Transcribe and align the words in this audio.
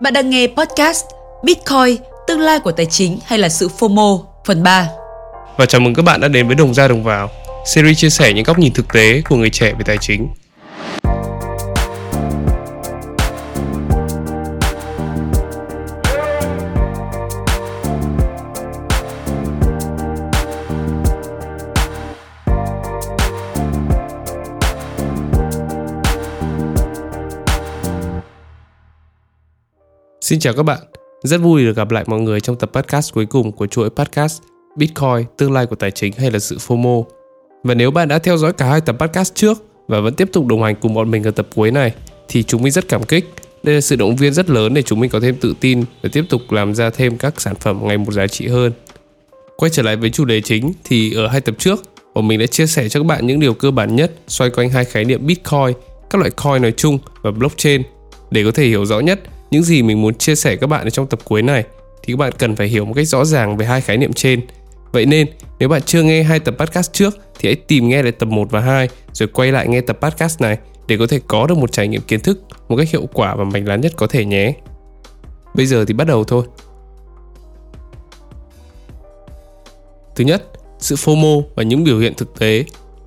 Bạn 0.00 0.12
đang 0.12 0.30
nghe 0.30 0.46
podcast 0.46 1.04
Bitcoin, 1.42 1.96
tương 2.26 2.40
lai 2.40 2.58
của 2.60 2.72
tài 2.72 2.86
chính 2.86 3.18
hay 3.24 3.38
là 3.38 3.48
sự 3.48 3.68
FOMO 3.78 4.22
phần 4.44 4.62
3. 4.62 4.88
Và 5.58 5.66
chào 5.66 5.80
mừng 5.80 5.94
các 5.94 6.02
bạn 6.02 6.20
đã 6.20 6.28
đến 6.28 6.46
với 6.46 6.56
Đồng 6.56 6.74
ra 6.74 6.88
Đồng 6.88 7.04
vào, 7.04 7.30
series 7.66 7.98
chia 7.98 8.10
sẻ 8.10 8.32
những 8.32 8.44
góc 8.44 8.58
nhìn 8.58 8.72
thực 8.72 8.92
tế 8.92 9.22
của 9.28 9.36
người 9.36 9.50
trẻ 9.50 9.72
về 9.72 9.84
tài 9.86 9.98
chính. 10.00 10.28
Xin 30.30 30.40
chào 30.40 30.52
các 30.52 30.62
bạn, 30.62 30.78
rất 31.22 31.40
vui 31.40 31.64
được 31.64 31.76
gặp 31.76 31.90
lại 31.90 32.04
mọi 32.06 32.20
người 32.20 32.40
trong 32.40 32.56
tập 32.56 32.70
podcast 32.72 33.14
cuối 33.14 33.26
cùng 33.26 33.52
của 33.52 33.66
chuỗi 33.66 33.90
podcast 33.90 34.42
Bitcoin, 34.76 35.24
tương 35.38 35.52
lai 35.52 35.66
của 35.66 35.76
tài 35.76 35.90
chính 35.90 36.12
hay 36.12 36.30
là 36.30 36.38
sự 36.38 36.56
FOMO. 36.56 37.04
Và 37.64 37.74
nếu 37.74 37.90
bạn 37.90 38.08
đã 38.08 38.18
theo 38.18 38.36
dõi 38.36 38.52
cả 38.52 38.66
hai 38.66 38.80
tập 38.80 38.96
podcast 38.98 39.34
trước 39.34 39.64
và 39.88 40.00
vẫn 40.00 40.14
tiếp 40.14 40.28
tục 40.32 40.46
đồng 40.46 40.62
hành 40.62 40.74
cùng 40.80 40.94
bọn 40.94 41.10
mình 41.10 41.24
ở 41.24 41.30
tập 41.30 41.46
cuối 41.54 41.70
này 41.70 41.94
thì 42.28 42.42
chúng 42.42 42.62
mình 42.62 42.72
rất 42.72 42.88
cảm 42.88 43.02
kích. 43.02 43.34
Đây 43.62 43.74
là 43.74 43.80
sự 43.80 43.96
động 43.96 44.16
viên 44.16 44.32
rất 44.32 44.50
lớn 44.50 44.74
để 44.74 44.82
chúng 44.82 45.00
mình 45.00 45.10
có 45.10 45.20
thêm 45.20 45.36
tự 45.40 45.54
tin 45.60 45.84
và 46.02 46.08
tiếp 46.12 46.24
tục 46.28 46.40
làm 46.50 46.74
ra 46.74 46.90
thêm 46.90 47.18
các 47.18 47.40
sản 47.40 47.54
phẩm 47.60 47.78
ngày 47.82 47.98
một 47.98 48.12
giá 48.12 48.26
trị 48.26 48.48
hơn. 48.48 48.72
Quay 49.56 49.70
trở 49.70 49.82
lại 49.82 49.96
với 49.96 50.10
chủ 50.10 50.24
đề 50.24 50.40
chính 50.40 50.72
thì 50.84 51.14
ở 51.14 51.26
hai 51.26 51.40
tập 51.40 51.54
trước, 51.58 51.82
bọn 52.14 52.28
mình 52.28 52.38
đã 52.38 52.46
chia 52.46 52.66
sẻ 52.66 52.88
cho 52.88 53.00
các 53.00 53.06
bạn 53.06 53.26
những 53.26 53.40
điều 53.40 53.54
cơ 53.54 53.70
bản 53.70 53.96
nhất 53.96 54.12
xoay 54.28 54.50
quanh 54.50 54.70
hai 54.70 54.84
khái 54.84 55.04
niệm 55.04 55.26
Bitcoin, 55.26 55.72
các 56.10 56.18
loại 56.18 56.30
coin 56.30 56.62
nói 56.62 56.72
chung 56.76 56.98
và 57.22 57.30
blockchain 57.30 57.82
để 58.30 58.44
có 58.44 58.50
thể 58.50 58.66
hiểu 58.66 58.86
rõ 58.86 59.00
nhất 59.00 59.20
những 59.50 59.62
gì 59.62 59.82
mình 59.82 60.02
muốn 60.02 60.14
chia 60.14 60.34
sẻ 60.34 60.56
các 60.56 60.66
bạn 60.66 60.84
ở 60.84 60.90
trong 60.90 61.06
tập 61.06 61.20
cuối 61.24 61.42
này 61.42 61.64
thì 62.02 62.12
các 62.12 62.16
bạn 62.16 62.32
cần 62.38 62.56
phải 62.56 62.68
hiểu 62.68 62.84
một 62.84 62.92
cách 62.96 63.08
rõ 63.08 63.24
ràng 63.24 63.56
về 63.56 63.66
hai 63.66 63.80
khái 63.80 63.96
niệm 63.96 64.12
trên. 64.12 64.40
Vậy 64.92 65.06
nên, 65.06 65.26
nếu 65.58 65.68
bạn 65.68 65.82
chưa 65.82 66.02
nghe 66.02 66.22
hai 66.22 66.40
tập 66.40 66.54
podcast 66.58 66.92
trước 66.92 67.18
thì 67.38 67.48
hãy 67.48 67.54
tìm 67.54 67.88
nghe 67.88 68.02
lại 68.02 68.12
tập 68.12 68.26
1 68.26 68.50
và 68.50 68.60
2 68.60 68.88
rồi 69.12 69.28
quay 69.28 69.52
lại 69.52 69.68
nghe 69.68 69.80
tập 69.80 69.98
podcast 70.00 70.40
này 70.40 70.58
để 70.86 70.96
có 70.96 71.06
thể 71.06 71.20
có 71.26 71.46
được 71.46 71.58
một 71.58 71.72
trải 71.72 71.88
nghiệm 71.88 72.02
kiến 72.02 72.20
thức 72.20 72.40
một 72.68 72.76
cách 72.76 72.90
hiệu 72.90 73.08
quả 73.12 73.34
và 73.34 73.44
mạch 73.44 73.66
lán 73.66 73.80
nhất 73.80 73.92
có 73.96 74.06
thể 74.06 74.24
nhé. 74.24 74.54
Bây 75.54 75.66
giờ 75.66 75.84
thì 75.84 75.94
bắt 75.94 76.06
đầu 76.06 76.24
thôi. 76.24 76.44
Thứ 80.16 80.24
nhất, 80.24 80.42
sự 80.78 80.94
FOMO 80.94 81.42
và 81.54 81.62
những 81.62 81.84
biểu 81.84 81.98
hiện 81.98 82.14
thực 82.14 82.38
tế. 82.38 82.64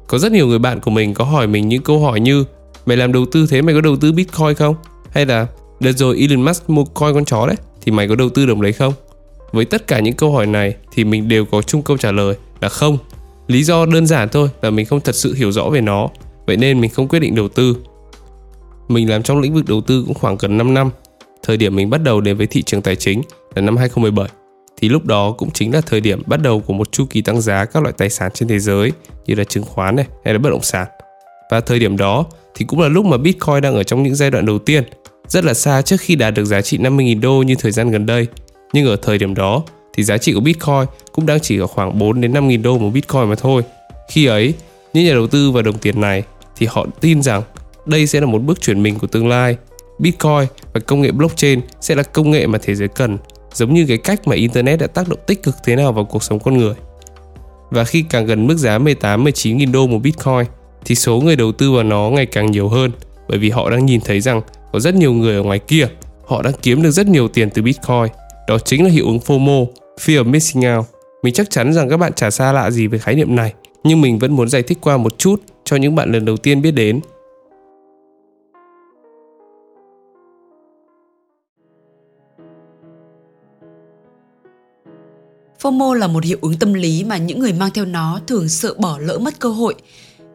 Có 0.07 0.17
rất 0.17 0.31
nhiều 0.31 0.47
người 0.47 0.59
bạn 0.59 0.79
của 0.79 0.91
mình 0.91 1.13
có 1.13 1.25
hỏi 1.25 1.47
mình 1.47 1.67
những 1.67 1.83
câu 1.83 1.99
hỏi 1.99 2.19
như 2.19 2.45
Mày 2.85 2.97
làm 2.97 3.13
đầu 3.13 3.25
tư 3.31 3.47
thế 3.49 3.61
mày 3.61 3.75
có 3.75 3.81
đầu 3.81 3.95
tư 3.95 4.11
Bitcoin 4.11 4.55
không? 4.55 4.75
Hay 5.09 5.25
là 5.25 5.47
Đợt 5.79 5.91
rồi 5.91 6.17
Elon 6.19 6.41
Musk 6.41 6.69
mua 6.69 6.83
coi 6.83 7.13
con 7.13 7.25
chó 7.25 7.47
đấy, 7.47 7.55
Thì 7.81 7.91
mày 7.91 8.07
có 8.07 8.15
đầu 8.15 8.29
tư 8.29 8.45
đồng 8.45 8.61
đấy 8.61 8.73
không? 8.73 8.93
Với 9.51 9.65
tất 9.65 9.87
cả 9.87 9.99
những 9.99 10.13
câu 10.13 10.31
hỏi 10.31 10.45
này 10.45 10.75
Thì 10.91 11.03
mình 11.03 11.27
đều 11.27 11.45
có 11.45 11.61
chung 11.61 11.81
câu 11.81 11.97
trả 11.97 12.11
lời 12.11 12.35
là 12.61 12.69
không. 12.69 12.97
Lý 13.47 13.63
do 13.63 13.85
đơn 13.85 14.07
giản 14.07 14.29
thôi 14.29 14.49
là 14.61 14.69
mình 14.69 14.85
không 14.85 15.01
thật 15.01 15.15
sự 15.15 15.33
hiểu 15.33 15.51
rõ 15.51 15.69
về 15.69 15.81
nó, 15.81 16.09
Vậy 16.45 16.57
nên 16.57 16.81
mình 16.81 16.89
không 16.89 17.07
quyết 17.07 17.19
định 17.19 17.35
đầu 17.35 17.47
tư. 17.47 17.77
Mình 18.87 19.09
làm 19.09 19.23
trong 19.23 19.39
lĩnh 19.39 19.53
vực 19.53 19.65
đầu 19.67 19.81
tư 19.81 20.03
cũng 20.07 20.13
khoảng 20.13 20.37
gần 20.39 20.57
5 20.57 20.73
năm. 20.73 20.89
Thời 21.43 21.57
điểm 21.57 21.75
mình 21.75 21.89
bắt 21.89 22.01
đầu 22.03 22.21
đến 22.21 22.37
với 22.37 22.47
thị 22.47 22.61
trường 22.61 22.81
tài 22.81 22.95
chính 22.95 23.21
là 23.55 23.61
năm 23.61 23.77
2017 23.77 24.29
thì 24.83 24.89
lúc 24.89 25.05
đó 25.05 25.31
cũng 25.31 25.51
chính 25.51 25.73
là 25.73 25.81
thời 25.81 26.01
điểm 26.01 26.21
bắt 26.25 26.41
đầu 26.41 26.59
của 26.59 26.73
một 26.73 26.91
chu 26.91 27.05
kỳ 27.09 27.21
tăng 27.21 27.41
giá 27.41 27.65
các 27.65 27.83
loại 27.83 27.93
tài 27.97 28.09
sản 28.09 28.31
trên 28.33 28.49
thế 28.49 28.59
giới, 28.59 28.91
như 29.25 29.35
là 29.35 29.43
chứng 29.43 29.63
khoán 29.63 29.95
này 29.95 30.05
hay 30.25 30.33
là 30.33 30.39
bất 30.39 30.49
động 30.49 30.61
sản. 30.61 30.87
Và 31.51 31.59
thời 31.59 31.79
điểm 31.79 31.97
đó 31.97 32.25
thì 32.55 32.65
cũng 32.65 32.79
là 32.81 32.87
lúc 32.87 33.05
mà 33.05 33.17
Bitcoin 33.17 33.61
đang 33.61 33.75
ở 33.75 33.83
trong 33.83 34.03
những 34.03 34.15
giai 34.15 34.31
đoạn 34.31 34.45
đầu 34.45 34.59
tiên 34.59 34.83
rất 35.27 35.45
là 35.45 35.53
xa 35.53 35.81
trước 35.81 36.01
khi 36.01 36.15
đạt 36.15 36.33
được 36.33 36.45
giá 36.45 36.61
trị 36.61 36.77
50.000 36.77 37.21
đô 37.21 37.33
như 37.33 37.55
thời 37.59 37.71
gian 37.71 37.91
gần 37.91 38.05
đây. 38.05 38.27
Nhưng 38.73 38.85
ở 38.85 38.95
thời 38.95 39.17
điểm 39.17 39.35
đó 39.35 39.63
thì 39.93 40.03
giá 40.03 40.17
trị 40.17 40.33
của 40.33 40.39
Bitcoin 40.39 40.85
cũng 41.11 41.25
đang 41.25 41.39
chỉ 41.39 41.59
ở 41.59 41.67
khoảng 41.67 41.99
4 41.99 42.21
đến 42.21 42.33
5.000 42.33 42.61
đô 42.61 42.77
một 42.77 42.89
Bitcoin 42.89 43.29
mà 43.29 43.35
thôi. 43.35 43.61
Khi 44.09 44.25
ấy, 44.25 44.53
những 44.93 45.05
nhà 45.05 45.13
đầu 45.13 45.27
tư 45.27 45.51
vào 45.51 45.63
đồng 45.63 45.77
tiền 45.77 46.01
này 46.01 46.23
thì 46.55 46.67
họ 46.69 46.85
tin 47.01 47.21
rằng 47.21 47.41
đây 47.85 48.07
sẽ 48.07 48.19
là 48.19 48.25
một 48.25 48.41
bước 48.41 48.61
chuyển 48.61 48.83
mình 48.83 48.99
của 48.99 49.07
tương 49.07 49.27
lai. 49.27 49.57
Bitcoin 49.99 50.47
và 50.73 50.79
công 50.79 51.01
nghệ 51.01 51.11
blockchain 51.11 51.61
sẽ 51.81 51.95
là 51.95 52.03
công 52.03 52.31
nghệ 52.31 52.47
mà 52.47 52.59
thế 52.61 52.75
giới 52.75 52.87
cần, 52.87 53.17
giống 53.53 53.73
như 53.73 53.85
cái 53.87 53.97
cách 53.97 54.27
mà 54.27 54.35
internet 54.35 54.79
đã 54.79 54.87
tác 54.87 55.09
động 55.09 55.19
tích 55.27 55.43
cực 55.43 55.55
thế 55.65 55.75
nào 55.75 55.93
vào 55.93 56.05
cuộc 56.05 56.23
sống 56.23 56.39
con 56.39 56.57
người. 56.57 56.73
Và 57.69 57.83
khi 57.83 58.05
càng 58.09 58.25
gần 58.25 58.47
mức 58.47 58.57
giá 58.57 58.77
18 58.77 59.23
19 59.23 59.57
nghìn 59.57 59.71
đô 59.71 59.87
một 59.87 59.99
Bitcoin 59.99 60.45
thì 60.85 60.95
số 60.95 61.19
người 61.19 61.35
đầu 61.35 61.51
tư 61.51 61.71
vào 61.71 61.83
nó 61.83 62.09
ngày 62.09 62.25
càng 62.25 62.51
nhiều 62.51 62.69
hơn 62.69 62.91
bởi 63.27 63.37
vì 63.37 63.49
họ 63.49 63.69
đang 63.69 63.85
nhìn 63.85 64.01
thấy 64.01 64.21
rằng 64.21 64.41
có 64.73 64.79
rất 64.79 64.95
nhiều 64.95 65.13
người 65.13 65.35
ở 65.35 65.43
ngoài 65.43 65.59
kia 65.59 65.87
họ 66.25 66.41
đang 66.41 66.53
kiếm 66.61 66.81
được 66.81 66.91
rất 66.91 67.07
nhiều 67.07 67.27
tiền 67.27 67.49
từ 67.49 67.61
Bitcoin. 67.61 68.07
Đó 68.47 68.57
chính 68.65 68.83
là 68.83 68.89
hiệu 68.89 69.05
ứng 69.05 69.17
FOMO, 69.17 69.65
Fear 69.99 70.23
of 70.23 70.29
Missing 70.29 70.75
Out. 70.77 70.85
Mình 71.23 71.33
chắc 71.33 71.49
chắn 71.49 71.73
rằng 71.73 71.89
các 71.89 71.97
bạn 71.97 72.13
chả 72.13 72.29
xa 72.29 72.51
lạ 72.51 72.71
gì 72.71 72.87
về 72.87 72.97
khái 72.97 73.15
niệm 73.15 73.35
này, 73.35 73.53
nhưng 73.83 74.01
mình 74.01 74.19
vẫn 74.19 74.35
muốn 74.35 74.49
giải 74.49 74.63
thích 74.63 74.77
qua 74.81 74.97
một 74.97 75.17
chút 75.17 75.41
cho 75.63 75.75
những 75.75 75.95
bạn 75.95 76.11
lần 76.11 76.25
đầu 76.25 76.37
tiên 76.37 76.61
biết 76.61 76.71
đến. 76.71 76.99
FOMO 85.61 85.93
là 85.93 86.07
một 86.07 86.23
hiệu 86.23 86.37
ứng 86.41 86.59
tâm 86.59 86.73
lý 86.73 87.03
mà 87.03 87.17
những 87.17 87.39
người 87.39 87.53
mang 87.53 87.69
theo 87.73 87.85
nó 87.85 88.19
thường 88.27 88.49
sợ 88.49 88.73
bỏ 88.79 88.97
lỡ 89.01 89.17
mất 89.19 89.39
cơ 89.39 89.49
hội 89.49 89.75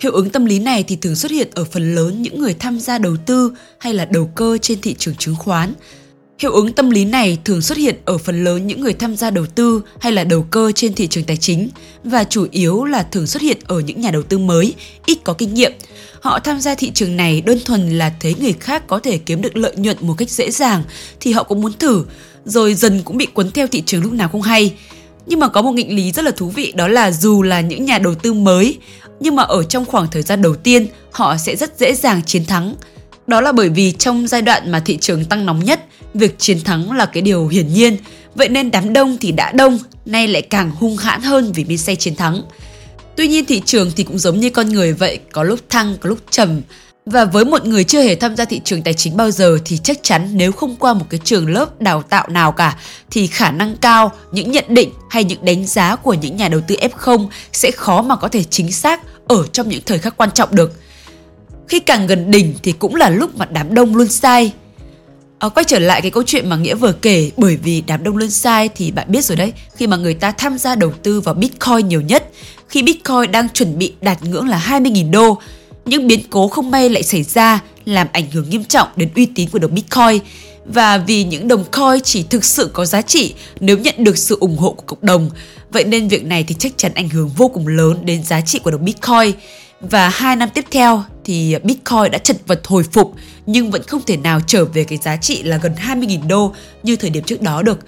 Hiệu 0.00 0.12
ứng 0.12 0.30
tâm 0.30 0.44
lý 0.44 0.58
này 0.58 0.82
thì 0.82 0.96
thường 0.96 1.14
xuất 1.14 1.32
hiện 1.32 1.48
ở 1.54 1.64
phần 1.64 1.94
lớn 1.94 2.22
những 2.22 2.40
người 2.40 2.54
tham 2.54 2.80
gia 2.80 2.98
đầu 2.98 3.16
tư 3.26 3.52
hay 3.78 3.94
là 3.94 4.04
đầu 4.04 4.30
cơ 4.34 4.58
trên 4.62 4.80
thị 4.80 4.94
trường 4.98 5.14
chứng 5.14 5.34
khoán. 5.36 5.74
Hiệu 6.38 6.52
ứng 6.52 6.72
tâm 6.72 6.90
lý 6.90 7.04
này 7.04 7.38
thường 7.44 7.62
xuất 7.62 7.78
hiện 7.78 7.96
ở 8.04 8.18
phần 8.18 8.44
lớn 8.44 8.66
những 8.66 8.80
người 8.80 8.92
tham 8.92 9.16
gia 9.16 9.30
đầu 9.30 9.46
tư 9.46 9.82
hay 10.00 10.12
là 10.12 10.24
đầu 10.24 10.46
cơ 10.50 10.72
trên 10.74 10.94
thị 10.94 11.06
trường 11.06 11.24
tài 11.24 11.36
chính 11.36 11.68
và 12.04 12.24
chủ 12.24 12.46
yếu 12.50 12.84
là 12.84 13.02
thường 13.02 13.26
xuất 13.26 13.42
hiện 13.42 13.56
ở 13.66 13.80
những 13.80 14.00
nhà 14.00 14.10
đầu 14.10 14.22
tư 14.22 14.38
mới, 14.38 14.74
ít 15.06 15.18
có 15.24 15.32
kinh 15.32 15.54
nghiệm. 15.54 15.72
Họ 16.20 16.38
tham 16.38 16.60
gia 16.60 16.74
thị 16.74 16.90
trường 16.94 17.16
này 17.16 17.40
đơn 17.40 17.58
thuần 17.64 17.98
là 17.98 18.12
thấy 18.20 18.34
người 18.40 18.52
khác 18.52 18.86
có 18.86 18.98
thể 18.98 19.18
kiếm 19.18 19.42
được 19.42 19.56
lợi 19.56 19.76
nhuận 19.76 19.96
một 20.00 20.14
cách 20.18 20.30
dễ 20.30 20.50
dàng 20.50 20.82
thì 21.20 21.32
họ 21.32 21.42
cũng 21.42 21.60
muốn 21.60 21.72
thử, 21.78 22.04
rồi 22.44 22.74
dần 22.74 23.02
cũng 23.04 23.16
bị 23.16 23.26
cuốn 23.26 23.50
theo 23.50 23.66
thị 23.66 23.82
trường 23.86 24.02
lúc 24.02 24.12
nào 24.12 24.28
không 24.28 24.42
hay. 24.42 24.74
Nhưng 25.26 25.40
mà 25.40 25.48
có 25.48 25.62
một 25.62 25.72
nghịch 25.72 25.90
lý 25.90 26.12
rất 26.12 26.24
là 26.24 26.30
thú 26.30 26.48
vị 26.48 26.72
đó 26.76 26.88
là 26.88 27.10
dù 27.10 27.42
là 27.42 27.60
những 27.60 27.84
nhà 27.84 27.98
đầu 27.98 28.14
tư 28.14 28.32
mới, 28.32 28.78
nhưng 29.20 29.36
mà 29.36 29.42
ở 29.42 29.62
trong 29.62 29.84
khoảng 29.84 30.10
thời 30.10 30.22
gian 30.22 30.42
đầu 30.42 30.54
tiên 30.56 30.86
họ 31.10 31.36
sẽ 31.36 31.56
rất 31.56 31.78
dễ 31.78 31.94
dàng 31.94 32.22
chiến 32.26 32.46
thắng. 32.46 32.74
Đó 33.26 33.40
là 33.40 33.52
bởi 33.52 33.68
vì 33.68 33.92
trong 33.92 34.26
giai 34.26 34.42
đoạn 34.42 34.72
mà 34.72 34.80
thị 34.80 34.98
trường 35.00 35.24
tăng 35.24 35.46
nóng 35.46 35.64
nhất, 35.64 35.84
việc 36.14 36.38
chiến 36.38 36.60
thắng 36.64 36.92
là 36.92 37.06
cái 37.06 37.22
điều 37.22 37.48
hiển 37.48 37.68
nhiên. 37.68 37.96
Vậy 38.34 38.48
nên 38.48 38.70
đám 38.70 38.92
đông 38.92 39.16
thì 39.20 39.32
đã 39.32 39.52
đông, 39.52 39.78
nay 40.06 40.28
lại 40.28 40.42
càng 40.42 40.70
hung 40.70 40.96
hãn 40.96 41.22
hơn 41.22 41.52
vì 41.52 41.64
bên 41.64 41.78
xe 41.78 41.94
chiến 41.94 42.16
thắng. 42.16 42.42
Tuy 43.16 43.28
nhiên 43.28 43.44
thị 43.44 43.62
trường 43.64 43.90
thì 43.96 44.04
cũng 44.04 44.18
giống 44.18 44.40
như 44.40 44.50
con 44.50 44.68
người 44.68 44.92
vậy, 44.92 45.18
có 45.32 45.42
lúc 45.42 45.60
thăng, 45.68 45.96
có 46.00 46.08
lúc 46.08 46.18
trầm. 46.30 46.60
Và 47.10 47.24
với 47.24 47.44
một 47.44 47.66
người 47.66 47.84
chưa 47.84 48.02
hề 48.02 48.14
tham 48.14 48.36
gia 48.36 48.44
thị 48.44 48.60
trường 48.64 48.82
tài 48.82 48.94
chính 48.94 49.16
bao 49.16 49.30
giờ 49.30 49.58
thì 49.64 49.78
chắc 49.78 49.98
chắn 50.02 50.28
nếu 50.32 50.52
không 50.52 50.76
qua 50.76 50.94
một 50.94 51.04
cái 51.10 51.20
trường 51.24 51.48
lớp 51.48 51.80
đào 51.80 52.02
tạo 52.02 52.28
nào 52.28 52.52
cả 52.52 52.76
thì 53.10 53.26
khả 53.26 53.50
năng 53.50 53.76
cao 53.76 54.12
những 54.32 54.50
nhận 54.50 54.64
định 54.68 54.90
hay 55.10 55.24
những 55.24 55.44
đánh 55.44 55.66
giá 55.66 55.96
của 55.96 56.14
những 56.14 56.36
nhà 56.36 56.48
đầu 56.48 56.60
tư 56.68 56.76
F0 56.80 57.28
sẽ 57.52 57.70
khó 57.70 58.02
mà 58.02 58.16
có 58.16 58.28
thể 58.28 58.44
chính 58.44 58.72
xác 58.72 59.00
ở 59.28 59.46
trong 59.52 59.68
những 59.68 59.82
thời 59.86 59.98
khắc 59.98 60.16
quan 60.16 60.30
trọng 60.30 60.54
được. 60.54 60.72
Khi 61.68 61.80
càng 61.80 62.06
gần 62.06 62.30
đỉnh 62.30 62.54
thì 62.62 62.72
cũng 62.72 62.94
là 62.94 63.10
lúc 63.10 63.36
mà 63.36 63.46
đám 63.46 63.74
đông 63.74 63.96
luôn 63.96 64.08
sai. 64.08 64.52
À, 65.38 65.48
quay 65.48 65.64
trở 65.64 65.78
lại 65.78 66.02
cái 66.02 66.10
câu 66.10 66.22
chuyện 66.26 66.48
mà 66.48 66.56
Nghĩa 66.56 66.74
vừa 66.74 66.92
kể 66.92 67.30
bởi 67.36 67.56
vì 67.56 67.82
đám 67.86 68.04
đông 68.04 68.16
luôn 68.16 68.30
sai 68.30 68.68
thì 68.68 68.90
bạn 68.90 69.06
biết 69.10 69.24
rồi 69.24 69.36
đấy 69.36 69.52
khi 69.76 69.86
mà 69.86 69.96
người 69.96 70.14
ta 70.14 70.32
tham 70.32 70.58
gia 70.58 70.74
đầu 70.74 70.92
tư 71.02 71.20
vào 71.20 71.34
Bitcoin 71.34 71.88
nhiều 71.88 72.00
nhất 72.00 72.30
khi 72.68 72.82
Bitcoin 72.82 73.32
đang 73.32 73.48
chuẩn 73.48 73.78
bị 73.78 73.92
đạt 74.00 74.22
ngưỡng 74.22 74.48
là 74.48 74.64
20.000 74.68 75.10
đô 75.10 75.38
những 75.88 76.06
biến 76.06 76.20
cố 76.30 76.48
không 76.48 76.70
may 76.70 76.90
lại 76.90 77.02
xảy 77.02 77.22
ra, 77.22 77.60
làm 77.84 78.06
ảnh 78.12 78.30
hưởng 78.30 78.50
nghiêm 78.50 78.64
trọng 78.64 78.88
đến 78.96 79.08
uy 79.14 79.26
tín 79.26 79.48
của 79.50 79.58
đồng 79.58 79.74
Bitcoin 79.74 80.22
và 80.68 80.98
vì 80.98 81.24
những 81.24 81.48
đồng 81.48 81.64
coin 81.64 82.00
chỉ 82.04 82.22
thực 82.22 82.44
sự 82.44 82.70
có 82.72 82.84
giá 82.84 83.02
trị 83.02 83.34
nếu 83.60 83.78
nhận 83.78 83.94
được 83.98 84.18
sự 84.18 84.36
ủng 84.40 84.56
hộ 84.56 84.72
của 84.72 84.82
cộng 84.86 84.98
đồng. 85.02 85.30
Vậy 85.70 85.84
nên 85.84 86.08
việc 86.08 86.24
này 86.24 86.44
thì 86.48 86.54
chắc 86.58 86.72
chắn 86.76 86.92
ảnh 86.94 87.08
hưởng 87.08 87.28
vô 87.28 87.48
cùng 87.48 87.68
lớn 87.68 87.98
đến 88.04 88.24
giá 88.24 88.40
trị 88.40 88.58
của 88.58 88.70
đồng 88.70 88.84
Bitcoin. 88.84 89.32
Và 89.80 90.08
hai 90.08 90.36
năm 90.36 90.48
tiếp 90.54 90.64
theo 90.70 91.02
thì 91.24 91.56
Bitcoin 91.62 92.10
đã 92.10 92.18
chật 92.18 92.36
vật 92.46 92.60
hồi 92.66 92.82
phục, 92.92 93.14
nhưng 93.46 93.70
vẫn 93.70 93.82
không 93.82 94.02
thể 94.06 94.16
nào 94.16 94.40
trở 94.46 94.64
về 94.64 94.84
cái 94.84 94.98
giá 94.98 95.16
trị 95.16 95.42
là 95.42 95.56
gần 95.56 95.72
20.000 95.86 96.28
đô 96.28 96.54
như 96.82 96.96
thời 96.96 97.10
điểm 97.10 97.24
trước 97.24 97.42
đó 97.42 97.62
được. 97.62 97.78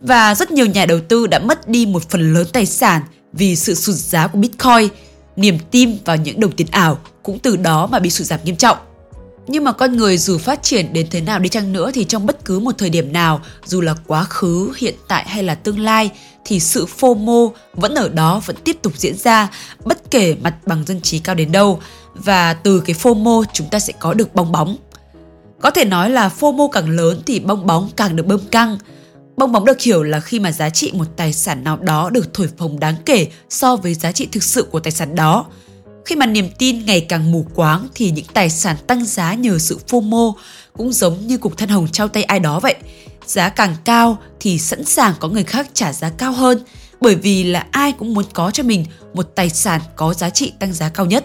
Và 0.00 0.34
rất 0.34 0.50
nhiều 0.50 0.66
nhà 0.66 0.86
đầu 0.86 1.00
tư 1.00 1.26
đã 1.26 1.38
mất 1.38 1.68
đi 1.68 1.86
một 1.86 2.10
phần 2.10 2.34
lớn 2.34 2.46
tài 2.52 2.66
sản 2.66 3.02
vì 3.32 3.56
sự 3.56 3.74
sụt 3.74 3.94
giá 3.94 4.26
của 4.26 4.38
Bitcoin, 4.38 4.88
niềm 5.36 5.58
tin 5.70 5.96
vào 6.04 6.16
những 6.16 6.40
đồng 6.40 6.52
tiền 6.52 6.66
ảo 6.70 6.98
cũng 7.28 7.38
từ 7.38 7.56
đó 7.56 7.86
mà 7.86 7.98
bị 7.98 8.10
sụt 8.10 8.26
giảm 8.26 8.40
nghiêm 8.44 8.56
trọng. 8.56 8.78
Nhưng 9.46 9.64
mà 9.64 9.72
con 9.72 9.96
người 9.96 10.18
dù 10.18 10.38
phát 10.38 10.62
triển 10.62 10.92
đến 10.92 11.06
thế 11.10 11.20
nào 11.20 11.38
đi 11.38 11.48
chăng 11.48 11.72
nữa 11.72 11.90
thì 11.94 12.04
trong 12.04 12.26
bất 12.26 12.44
cứ 12.44 12.58
một 12.58 12.78
thời 12.78 12.90
điểm 12.90 13.12
nào, 13.12 13.40
dù 13.64 13.80
là 13.80 13.94
quá 14.06 14.24
khứ, 14.24 14.72
hiện 14.76 14.94
tại 15.08 15.24
hay 15.28 15.42
là 15.42 15.54
tương 15.54 15.80
lai 15.80 16.10
thì 16.44 16.60
sự 16.60 16.86
FOMO 17.00 17.50
vẫn 17.74 17.94
ở 17.94 18.08
đó 18.08 18.40
vẫn 18.46 18.56
tiếp 18.64 18.76
tục 18.82 18.92
diễn 18.96 19.16
ra 19.16 19.50
bất 19.84 20.10
kể 20.10 20.36
mặt 20.42 20.54
bằng 20.66 20.84
dân 20.86 21.00
trí 21.00 21.18
cao 21.18 21.34
đến 21.34 21.52
đâu 21.52 21.80
và 22.14 22.54
từ 22.54 22.80
cái 22.80 22.96
FOMO 22.96 23.44
chúng 23.52 23.68
ta 23.70 23.80
sẽ 23.80 23.92
có 23.98 24.14
được 24.14 24.34
bong 24.34 24.52
bóng. 24.52 24.76
Có 25.60 25.70
thể 25.70 25.84
nói 25.84 26.10
là 26.10 26.30
FOMO 26.40 26.68
càng 26.68 26.88
lớn 26.88 27.22
thì 27.26 27.40
bong 27.40 27.66
bóng 27.66 27.90
càng 27.96 28.16
được 28.16 28.26
bơm 28.26 28.40
căng. 28.40 28.78
Bong 29.36 29.52
bóng 29.52 29.64
được 29.64 29.80
hiểu 29.80 30.02
là 30.02 30.20
khi 30.20 30.40
mà 30.40 30.52
giá 30.52 30.70
trị 30.70 30.92
một 30.94 31.06
tài 31.16 31.32
sản 31.32 31.64
nào 31.64 31.76
đó 31.76 32.10
được 32.10 32.34
thổi 32.34 32.48
phồng 32.58 32.80
đáng 32.80 32.94
kể 33.04 33.26
so 33.50 33.76
với 33.76 33.94
giá 33.94 34.12
trị 34.12 34.28
thực 34.32 34.42
sự 34.42 34.62
của 34.62 34.80
tài 34.80 34.92
sản 34.92 35.14
đó. 35.14 35.46
Khi 36.08 36.16
mà 36.16 36.26
niềm 36.26 36.48
tin 36.58 36.86
ngày 36.86 37.00
càng 37.00 37.32
mù 37.32 37.46
quáng 37.54 37.88
thì 37.94 38.10
những 38.10 38.24
tài 38.34 38.50
sản 38.50 38.76
tăng 38.86 39.04
giá 39.04 39.34
nhờ 39.34 39.58
sự 39.58 39.78
FOMO 39.88 40.32
cũng 40.76 40.92
giống 40.92 41.26
như 41.26 41.38
cục 41.38 41.56
thân 41.56 41.68
hồng 41.68 41.88
trao 41.92 42.08
tay 42.08 42.24
ai 42.24 42.40
đó 42.40 42.60
vậy. 42.60 42.74
Giá 43.26 43.48
càng 43.48 43.76
cao 43.84 44.18
thì 44.40 44.58
sẵn 44.58 44.84
sàng 44.84 45.14
có 45.20 45.28
người 45.28 45.44
khác 45.44 45.68
trả 45.72 45.92
giá 45.92 46.10
cao 46.10 46.32
hơn 46.32 46.58
bởi 47.00 47.14
vì 47.14 47.44
là 47.44 47.66
ai 47.70 47.92
cũng 47.92 48.14
muốn 48.14 48.24
có 48.32 48.50
cho 48.50 48.62
mình 48.62 48.84
một 49.14 49.22
tài 49.34 49.50
sản 49.50 49.80
có 49.96 50.14
giá 50.14 50.30
trị 50.30 50.52
tăng 50.58 50.72
giá 50.72 50.88
cao 50.88 51.06
nhất. 51.06 51.24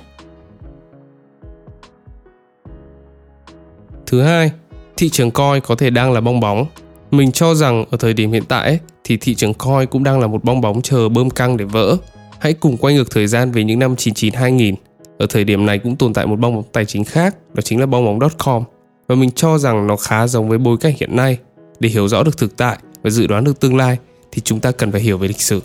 Thứ 4.05 4.21
hai, 4.21 4.51
thị 4.97 5.09
trường 5.09 5.31
coin 5.31 5.61
có 5.61 5.75
thể 5.75 5.89
đang 5.89 6.11
là 6.11 6.21
bong 6.21 6.39
bóng. 6.39 6.65
Mình 7.11 7.31
cho 7.31 7.55
rằng 7.55 7.85
ở 7.91 7.97
thời 7.97 8.13
điểm 8.13 8.31
hiện 8.31 8.43
tại 8.47 8.79
thì 9.03 9.17
thị 9.17 9.35
trường 9.35 9.53
coin 9.53 9.87
cũng 9.87 10.03
đang 10.03 10.19
là 10.19 10.27
một 10.27 10.43
bong 10.43 10.61
bóng 10.61 10.81
chờ 10.81 11.09
bơm 11.09 11.29
căng 11.29 11.57
để 11.57 11.65
vỡ. 11.65 11.97
Hãy 12.43 12.53
cùng 12.53 12.77
quay 12.77 12.95
ngược 12.95 13.11
thời 13.11 13.27
gian 13.27 13.51
về 13.51 13.63
những 13.63 13.79
năm 13.79 13.95
99-2000. 13.95 14.75
Ở 15.17 15.25
thời 15.29 15.43
điểm 15.43 15.65
này 15.65 15.79
cũng 15.79 15.95
tồn 15.95 16.13
tại 16.13 16.27
một 16.27 16.39
bong 16.39 16.55
bóng 16.55 16.63
tài 16.71 16.85
chính 16.85 17.03
khác, 17.03 17.35
đó 17.53 17.61
chính 17.61 17.79
là 17.79 17.85
bong 17.85 18.19
bóng 18.19 18.29
.com. 18.37 18.63
Và 19.07 19.15
mình 19.15 19.31
cho 19.31 19.57
rằng 19.57 19.87
nó 19.87 19.95
khá 19.95 20.27
giống 20.27 20.49
với 20.49 20.57
bối 20.57 20.77
cảnh 20.77 20.93
hiện 20.99 21.15
nay. 21.15 21.37
Để 21.79 21.89
hiểu 21.89 22.07
rõ 22.07 22.23
được 22.23 22.37
thực 22.37 22.57
tại 22.57 22.77
và 23.03 23.09
dự 23.09 23.27
đoán 23.27 23.43
được 23.43 23.59
tương 23.59 23.77
lai 23.77 23.97
thì 24.31 24.41
chúng 24.41 24.59
ta 24.59 24.71
cần 24.71 24.91
phải 24.91 25.01
hiểu 25.01 25.17
về 25.17 25.27
lịch 25.27 25.41
sử. 25.41 25.61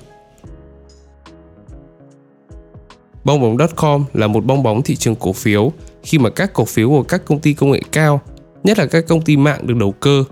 Bong 3.25 3.40
bóng 3.40 3.69
.com 3.76 4.04
là 4.12 4.26
một 4.26 4.44
bong 4.44 4.62
bóng 4.62 4.82
thị 4.82 4.96
trường 4.96 5.14
cổ 5.14 5.32
phiếu 5.32 5.72
khi 6.02 6.19
mà 6.19 6.30
các 6.30 6.52
cổ 6.52 6.64
phiếu 6.64 6.88
của 6.88 7.02
các 7.02 7.25
công 7.25 7.40
ty 7.40 7.54
công 7.54 7.70
nghệ 7.70 7.80
cao, 7.92 8.20
nhất 8.64 8.78
là 8.78 8.86
các 8.86 9.06
công 9.08 9.20
ty 9.20 9.36
mạng 9.36 9.66
được 9.66 9.76
đầu 9.76 9.92
cơ. 9.92 10.25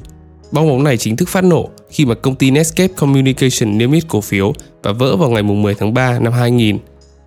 Bong 0.52 0.68
bóng 0.68 0.84
này 0.84 0.96
chính 0.96 1.16
thức 1.16 1.28
phát 1.28 1.44
nổ 1.44 1.70
khi 1.90 2.04
mà 2.04 2.14
công 2.14 2.34
ty 2.34 2.50
Netscape 2.50 2.94
Communication 2.96 3.78
niêm 3.78 3.92
yết 3.92 4.08
cổ 4.08 4.20
phiếu 4.20 4.52
và 4.82 4.92
vỡ 4.92 5.16
vào 5.16 5.30
ngày 5.30 5.42
10 5.42 5.74
tháng 5.74 5.94
3 5.94 6.18
năm 6.18 6.32
2000. 6.32 6.78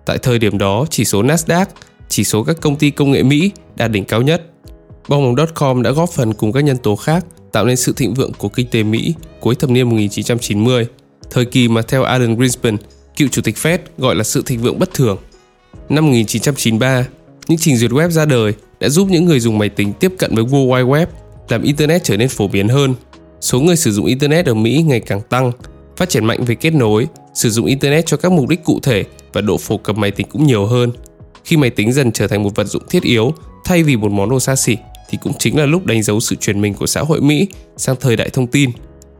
Tại 0.06 0.18
thời 0.18 0.38
điểm 0.38 0.58
đó, 0.58 0.86
chỉ 0.90 1.04
số 1.04 1.22
Nasdaq, 1.22 1.66
chỉ 2.08 2.24
số 2.24 2.42
các 2.42 2.60
công 2.60 2.76
ty 2.76 2.90
công 2.90 3.10
nghệ 3.10 3.22
Mỹ 3.22 3.50
đạt 3.76 3.90
đỉnh 3.90 4.04
cao 4.04 4.22
nhất. 4.22 4.42
Bong 5.08 5.34
bóng 5.34 5.46
.com 5.54 5.82
đã 5.82 5.90
góp 5.90 6.10
phần 6.10 6.34
cùng 6.34 6.52
các 6.52 6.60
nhân 6.60 6.76
tố 6.76 6.96
khác 6.96 7.26
tạo 7.52 7.64
nên 7.64 7.76
sự 7.76 7.92
thịnh 7.92 8.14
vượng 8.14 8.32
của 8.32 8.48
kinh 8.48 8.66
tế 8.66 8.82
Mỹ 8.82 9.14
cuối 9.40 9.54
thập 9.54 9.70
niên 9.70 9.90
1990, 9.90 10.86
thời 11.30 11.44
kỳ 11.44 11.68
mà 11.68 11.82
theo 11.82 12.02
Alan 12.02 12.36
Greenspan, 12.36 12.76
cựu 13.16 13.28
chủ 13.28 13.42
tịch 13.42 13.56
Fed 13.56 13.78
gọi 13.98 14.14
là 14.14 14.24
sự 14.24 14.42
thịnh 14.46 14.60
vượng 14.60 14.78
bất 14.78 14.94
thường. 14.94 15.18
Năm 15.88 16.04
1993, 16.04 17.06
những 17.48 17.58
trình 17.58 17.76
duyệt 17.76 17.90
web 17.90 18.10
ra 18.10 18.24
đời 18.24 18.54
đã 18.80 18.88
giúp 18.88 19.08
những 19.10 19.24
người 19.24 19.40
dùng 19.40 19.58
máy 19.58 19.68
tính 19.68 19.92
tiếp 19.92 20.12
cận 20.18 20.34
với 20.34 20.44
World 20.44 20.68
Wide 20.68 20.88
Web, 20.88 21.06
làm 21.48 21.62
Internet 21.62 22.04
trở 22.04 22.16
nên 22.16 22.28
phổ 22.28 22.48
biến 22.48 22.68
hơn. 22.68 22.94
Số 23.40 23.60
người 23.60 23.76
sử 23.76 23.92
dụng 23.92 24.06
Internet 24.06 24.46
ở 24.46 24.54
Mỹ 24.54 24.84
ngày 24.86 25.00
càng 25.00 25.20
tăng, 25.20 25.52
phát 25.96 26.08
triển 26.08 26.24
mạnh 26.24 26.44
về 26.44 26.54
kết 26.54 26.70
nối, 26.70 27.06
sử 27.34 27.50
dụng 27.50 27.66
Internet 27.66 28.06
cho 28.06 28.16
các 28.16 28.32
mục 28.32 28.48
đích 28.48 28.64
cụ 28.64 28.80
thể 28.82 29.04
và 29.32 29.40
độ 29.40 29.58
phổ 29.58 29.76
cập 29.76 29.96
máy 29.96 30.10
tính 30.10 30.26
cũng 30.32 30.46
nhiều 30.46 30.66
hơn. 30.66 30.92
Khi 31.44 31.56
máy 31.56 31.70
tính 31.70 31.92
dần 31.92 32.12
trở 32.12 32.26
thành 32.26 32.42
một 32.42 32.54
vật 32.54 32.64
dụng 32.64 32.82
thiết 32.90 33.02
yếu 33.02 33.34
thay 33.64 33.82
vì 33.82 33.96
một 33.96 34.12
món 34.12 34.30
đồ 34.30 34.40
xa 34.40 34.56
xỉ, 34.56 34.76
thì 35.10 35.18
cũng 35.22 35.32
chính 35.38 35.58
là 35.58 35.66
lúc 35.66 35.86
đánh 35.86 36.02
dấu 36.02 36.20
sự 36.20 36.36
chuyển 36.36 36.60
mình 36.60 36.74
của 36.74 36.86
xã 36.86 37.00
hội 37.00 37.20
Mỹ 37.20 37.46
sang 37.76 37.96
thời 38.00 38.16
đại 38.16 38.30
thông 38.30 38.46
tin, 38.46 38.70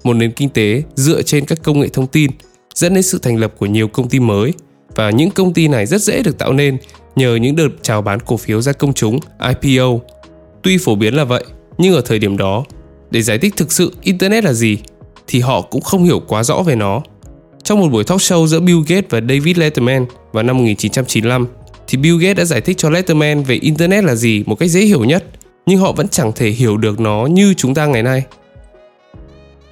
một 0.04 0.14
nền 0.14 0.32
kinh 0.32 0.48
tế 0.48 0.82
dựa 0.94 1.22
trên 1.22 1.44
các 1.44 1.58
công 1.62 1.80
nghệ 1.80 1.88
thông 1.88 2.06
tin, 2.06 2.30
dẫn 2.74 2.94
đến 2.94 3.02
sự 3.02 3.18
thành 3.18 3.36
lập 3.36 3.52
của 3.58 3.66
nhiều 3.66 3.88
công 3.88 4.08
ty 4.08 4.20
mới 4.20 4.52
và 4.94 5.10
những 5.10 5.30
công 5.30 5.52
ty 5.52 5.68
này 5.68 5.86
rất 5.86 6.02
dễ 6.02 6.22
được 6.22 6.38
tạo 6.38 6.52
nên 6.52 6.78
nhờ 7.16 7.36
những 7.36 7.56
đợt 7.56 7.68
chào 7.82 8.02
bán 8.02 8.20
cổ 8.20 8.36
phiếu 8.36 8.62
ra 8.62 8.72
công 8.72 8.92
chúng 8.92 9.18
IPO. 9.62 9.98
Tuy 10.62 10.78
phổ 10.78 10.94
biến 10.94 11.14
là 11.14 11.24
vậy, 11.24 11.44
nhưng 11.78 11.94
ở 11.94 12.00
thời 12.00 12.18
điểm 12.18 12.36
đó, 12.36 12.64
để 13.10 13.22
giải 13.22 13.38
thích 13.38 13.54
thực 13.56 13.72
sự 13.72 13.92
Internet 14.02 14.44
là 14.44 14.52
gì, 14.52 14.78
thì 15.26 15.40
họ 15.40 15.60
cũng 15.60 15.82
không 15.82 16.04
hiểu 16.04 16.20
quá 16.28 16.42
rõ 16.42 16.62
về 16.62 16.76
nó. 16.76 17.02
Trong 17.62 17.80
một 17.80 17.88
buổi 17.88 18.04
talk 18.04 18.20
show 18.20 18.46
giữa 18.46 18.60
Bill 18.60 18.80
Gates 18.86 19.10
và 19.10 19.20
David 19.20 19.58
Letterman 19.58 20.06
vào 20.32 20.42
năm 20.42 20.58
1995, 20.58 21.46
thì 21.88 21.98
Bill 21.98 22.18
Gates 22.22 22.36
đã 22.36 22.44
giải 22.44 22.60
thích 22.60 22.78
cho 22.78 22.90
Letterman 22.90 23.42
về 23.42 23.54
Internet 23.54 24.04
là 24.04 24.14
gì 24.14 24.44
một 24.46 24.54
cách 24.54 24.70
dễ 24.70 24.80
hiểu 24.80 25.04
nhất, 25.04 25.24
nhưng 25.66 25.80
họ 25.80 25.92
vẫn 25.92 26.08
chẳng 26.08 26.32
thể 26.32 26.50
hiểu 26.50 26.76
được 26.76 27.00
nó 27.00 27.26
như 27.26 27.54
chúng 27.54 27.74
ta 27.74 27.86
ngày 27.86 28.02
nay. 28.02 28.22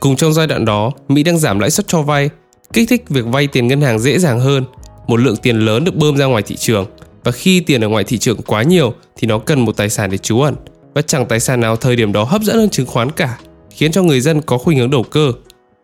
Cùng 0.01 0.17
trong 0.17 0.33
giai 0.33 0.47
đoạn 0.47 0.65
đó, 0.65 0.91
Mỹ 1.09 1.23
đang 1.23 1.39
giảm 1.39 1.59
lãi 1.59 1.71
suất 1.71 1.89
cho 1.89 2.03
vay, 2.03 2.31
kích 2.73 2.89
thích 2.89 3.05
việc 3.09 3.27
vay 3.27 3.47
tiền 3.47 3.69
ngân 3.69 3.81
hàng 3.81 3.99
dễ 3.99 4.19
dàng 4.19 4.41
hơn, 4.41 4.65
một 5.07 5.17
lượng 5.17 5.37
tiền 5.37 5.59
lớn 5.59 5.85
được 5.85 5.95
bơm 5.95 6.17
ra 6.17 6.27
ngoài 6.27 6.43
thị 6.43 6.57
trường 6.57 6.87
và 7.25 7.33
khi 7.33 7.61
tiền 7.61 7.85
ở 7.85 7.89
ngoài 7.89 8.05
thị 8.05 8.19
trường 8.19 8.43
quá 8.43 8.63
nhiều 8.63 8.95
thì 9.17 9.29
nó 9.29 9.39
cần 9.39 9.65
một 9.65 9.77
tài 9.77 9.91
sản 9.91 10.11
để 10.11 10.19
trú 10.19 10.41
ẩn 10.41 10.55
và 10.99 11.03
chẳng 11.03 11.27
tài 11.27 11.41
sản 11.41 11.61
nào 11.61 11.77
thời 11.77 11.97
điểm 11.97 12.13
đó 12.13 12.25
hấp 12.25 12.43
dẫn 12.43 12.57
hơn 12.57 12.71
chứng 12.71 12.87
khoán 12.87 13.11
cả, 13.11 13.39
khiến 13.71 13.93
cho 13.93 14.03
người 14.03 14.21
dân 14.21 14.43
có 14.43 14.59
khuynh 14.59 14.79
hướng 14.79 14.91
đầu 14.91 15.03
cơ. 15.03 15.33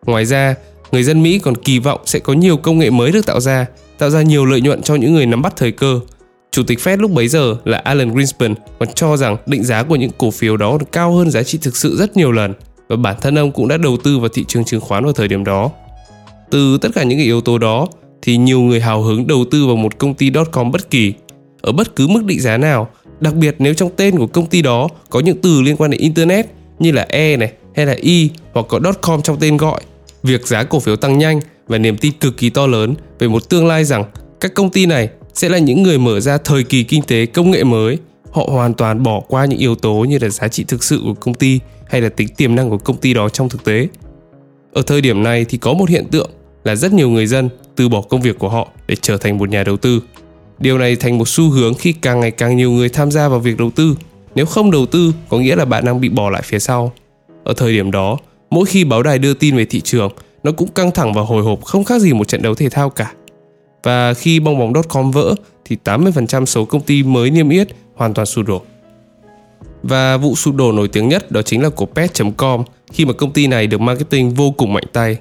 Ngoài 0.05 0.25
ra, 0.25 0.55
người 0.91 1.03
dân 1.03 1.23
Mỹ 1.23 1.39
còn 1.39 1.55
kỳ 1.55 1.79
vọng 1.79 2.01
sẽ 2.05 2.19
có 2.19 2.33
nhiều 2.33 2.57
công 2.57 2.79
nghệ 2.79 2.89
mới 2.89 3.11
được 3.11 3.25
tạo 3.25 3.39
ra, 3.39 3.65
tạo 3.97 4.09
ra 4.09 4.21
nhiều 4.21 4.45
lợi 4.45 4.61
nhuận 4.61 4.81
cho 4.81 4.95
những 4.95 5.13
người 5.13 5.25
nắm 5.25 5.41
bắt 5.41 5.53
thời 5.55 5.71
cơ. 5.71 5.99
Chủ 6.51 6.63
tịch 6.63 6.79
Fed 6.79 6.97
lúc 6.97 7.11
bấy 7.11 7.27
giờ 7.27 7.55
là 7.65 7.77
Alan 7.77 8.13
Greenspan 8.13 8.53
còn 8.79 8.89
cho 8.95 9.17
rằng 9.17 9.37
định 9.45 9.63
giá 9.63 9.83
của 9.83 9.95
những 9.95 10.11
cổ 10.17 10.31
phiếu 10.31 10.57
đó 10.57 10.77
cao 10.91 11.13
hơn 11.13 11.31
giá 11.31 11.43
trị 11.43 11.59
thực 11.61 11.77
sự 11.77 11.97
rất 11.97 12.17
nhiều 12.17 12.31
lần 12.31 12.53
và 12.87 12.95
bản 12.95 13.15
thân 13.21 13.39
ông 13.39 13.51
cũng 13.51 13.67
đã 13.67 13.77
đầu 13.77 13.97
tư 14.03 14.19
vào 14.19 14.29
thị 14.29 14.45
trường 14.47 14.65
chứng 14.65 14.81
khoán 14.81 15.03
vào 15.03 15.13
thời 15.13 15.27
điểm 15.27 15.43
đó. 15.43 15.71
Từ 16.51 16.77
tất 16.77 16.89
cả 16.95 17.03
những 17.03 17.19
yếu 17.19 17.41
tố 17.41 17.57
đó 17.57 17.87
thì 18.21 18.37
nhiều 18.37 18.61
người 18.61 18.81
hào 18.81 19.01
hứng 19.01 19.27
đầu 19.27 19.45
tư 19.51 19.67
vào 19.67 19.75
một 19.75 19.97
công 19.97 20.13
ty 20.13 20.31
.com 20.51 20.71
bất 20.71 20.89
kỳ 20.89 21.13
ở 21.61 21.71
bất 21.71 21.95
cứ 21.95 22.07
mức 22.07 22.23
định 22.25 22.41
giá 22.41 22.57
nào, 22.57 22.89
đặc 23.19 23.35
biệt 23.35 23.55
nếu 23.59 23.73
trong 23.73 23.89
tên 23.95 24.17
của 24.17 24.27
công 24.27 24.45
ty 24.45 24.61
đó 24.61 24.87
có 25.09 25.19
những 25.19 25.41
từ 25.41 25.61
liên 25.61 25.77
quan 25.77 25.91
đến 25.91 26.01
internet 26.01 26.45
như 26.79 26.91
là 26.91 27.05
e 27.09 27.37
này 27.37 27.51
hay 27.75 27.85
là 27.85 27.95
y 28.01 28.29
hoặc 28.53 28.65
có 28.69 28.79
.com 29.01 29.21
trong 29.21 29.37
tên 29.39 29.57
gọi. 29.57 29.81
Việc 30.23 30.47
giá 30.47 30.63
cổ 30.63 30.79
phiếu 30.79 30.95
tăng 30.95 31.17
nhanh 31.17 31.39
và 31.67 31.77
niềm 31.77 31.97
tin 31.97 32.11
cực 32.19 32.37
kỳ 32.37 32.49
to 32.49 32.67
lớn 32.67 32.95
về 33.19 33.27
một 33.27 33.49
tương 33.49 33.67
lai 33.67 33.85
rằng 33.85 34.03
các 34.39 34.53
công 34.53 34.69
ty 34.69 34.85
này 34.85 35.09
sẽ 35.33 35.49
là 35.49 35.57
những 35.57 35.83
người 35.83 35.97
mở 35.97 36.19
ra 36.19 36.37
thời 36.37 36.63
kỳ 36.63 36.83
kinh 36.83 37.01
tế 37.01 37.25
công 37.25 37.51
nghệ 37.51 37.63
mới. 37.63 37.97
Họ 38.31 38.43
hoàn 38.47 38.73
toàn 38.73 39.03
bỏ 39.03 39.19
qua 39.27 39.45
những 39.45 39.59
yếu 39.59 39.75
tố 39.75 39.93
như 39.93 40.17
là 40.21 40.29
giá 40.29 40.47
trị 40.47 40.63
thực 40.67 40.83
sự 40.83 41.01
của 41.03 41.13
công 41.13 41.33
ty 41.33 41.59
hay 41.87 42.01
là 42.01 42.09
tính 42.09 42.27
tiềm 42.27 42.55
năng 42.55 42.69
của 42.69 42.77
công 42.77 42.97
ty 42.97 43.13
đó 43.13 43.29
trong 43.29 43.49
thực 43.49 43.63
tế. 43.63 43.87
Ở 44.73 44.81
thời 44.81 45.01
điểm 45.01 45.23
này 45.23 45.45
thì 45.49 45.57
có 45.57 45.73
một 45.73 45.89
hiện 45.89 46.05
tượng 46.11 46.29
là 46.63 46.75
rất 46.75 46.93
nhiều 46.93 47.09
người 47.09 47.27
dân 47.27 47.49
từ 47.75 47.89
bỏ 47.89 48.01
công 48.01 48.21
việc 48.21 48.39
của 48.39 48.49
họ 48.49 48.67
để 48.87 48.95
trở 49.01 49.17
thành 49.17 49.37
một 49.37 49.49
nhà 49.49 49.63
đầu 49.63 49.77
tư. 49.77 50.01
Điều 50.59 50.77
này 50.77 50.95
thành 50.95 51.17
một 51.17 51.27
xu 51.27 51.49
hướng 51.49 51.73
khi 51.73 51.93
càng 51.93 52.19
ngày 52.19 52.31
càng 52.31 52.57
nhiều 52.57 52.71
người 52.71 52.89
tham 52.89 53.11
gia 53.11 53.27
vào 53.27 53.39
việc 53.39 53.57
đầu 53.57 53.71
tư. 53.71 53.95
Nếu 54.35 54.45
không 54.45 54.71
đầu 54.71 54.85
tư 54.85 55.13
có 55.29 55.37
nghĩa 55.37 55.55
là 55.55 55.65
bạn 55.65 55.85
đang 55.85 56.01
bị 56.01 56.09
bỏ 56.09 56.29
lại 56.29 56.41
phía 56.45 56.59
sau. 56.59 56.93
Ở 57.43 57.53
thời 57.53 57.73
điểm 57.73 57.91
đó, 57.91 58.17
mỗi 58.49 58.65
khi 58.65 58.83
báo 58.83 59.03
đài 59.03 59.19
đưa 59.19 59.33
tin 59.33 59.55
về 59.55 59.65
thị 59.65 59.81
trường, 59.81 60.11
nó 60.43 60.51
cũng 60.51 60.67
căng 60.67 60.91
thẳng 60.91 61.13
và 61.13 61.21
hồi 61.21 61.43
hộp 61.43 61.63
không 61.63 61.83
khác 61.83 62.01
gì 62.01 62.13
một 62.13 62.27
trận 62.27 62.41
đấu 62.41 62.55
thể 62.55 62.69
thao 62.69 62.89
cả. 62.89 63.11
Và 63.83 64.13
khi 64.13 64.39
bong 64.39 64.73
bóng.com 64.73 65.11
vỡ 65.11 65.35
thì 65.65 65.77
80% 65.83 66.45
số 66.45 66.65
công 66.65 66.81
ty 66.81 67.03
mới 67.03 67.29
niêm 67.29 67.49
yết 67.49 67.67
hoàn 67.95 68.13
toàn 68.13 68.25
sụp 68.25 68.47
đổ. 68.47 68.61
Và 69.83 70.17
vụ 70.17 70.35
sụp 70.35 70.55
đổ 70.55 70.71
nổi 70.71 70.87
tiếng 70.87 71.09
nhất 71.09 71.31
đó 71.31 71.41
chính 71.41 71.63
là 71.63 71.69
của 71.69 71.85
pet.com 71.85 72.63
khi 72.93 73.05
mà 73.05 73.13
công 73.13 73.31
ty 73.31 73.47
này 73.47 73.67
được 73.67 73.81
marketing 73.81 74.33
vô 74.33 74.51
cùng 74.51 74.73
mạnh 74.73 74.83
tay. 74.93 75.17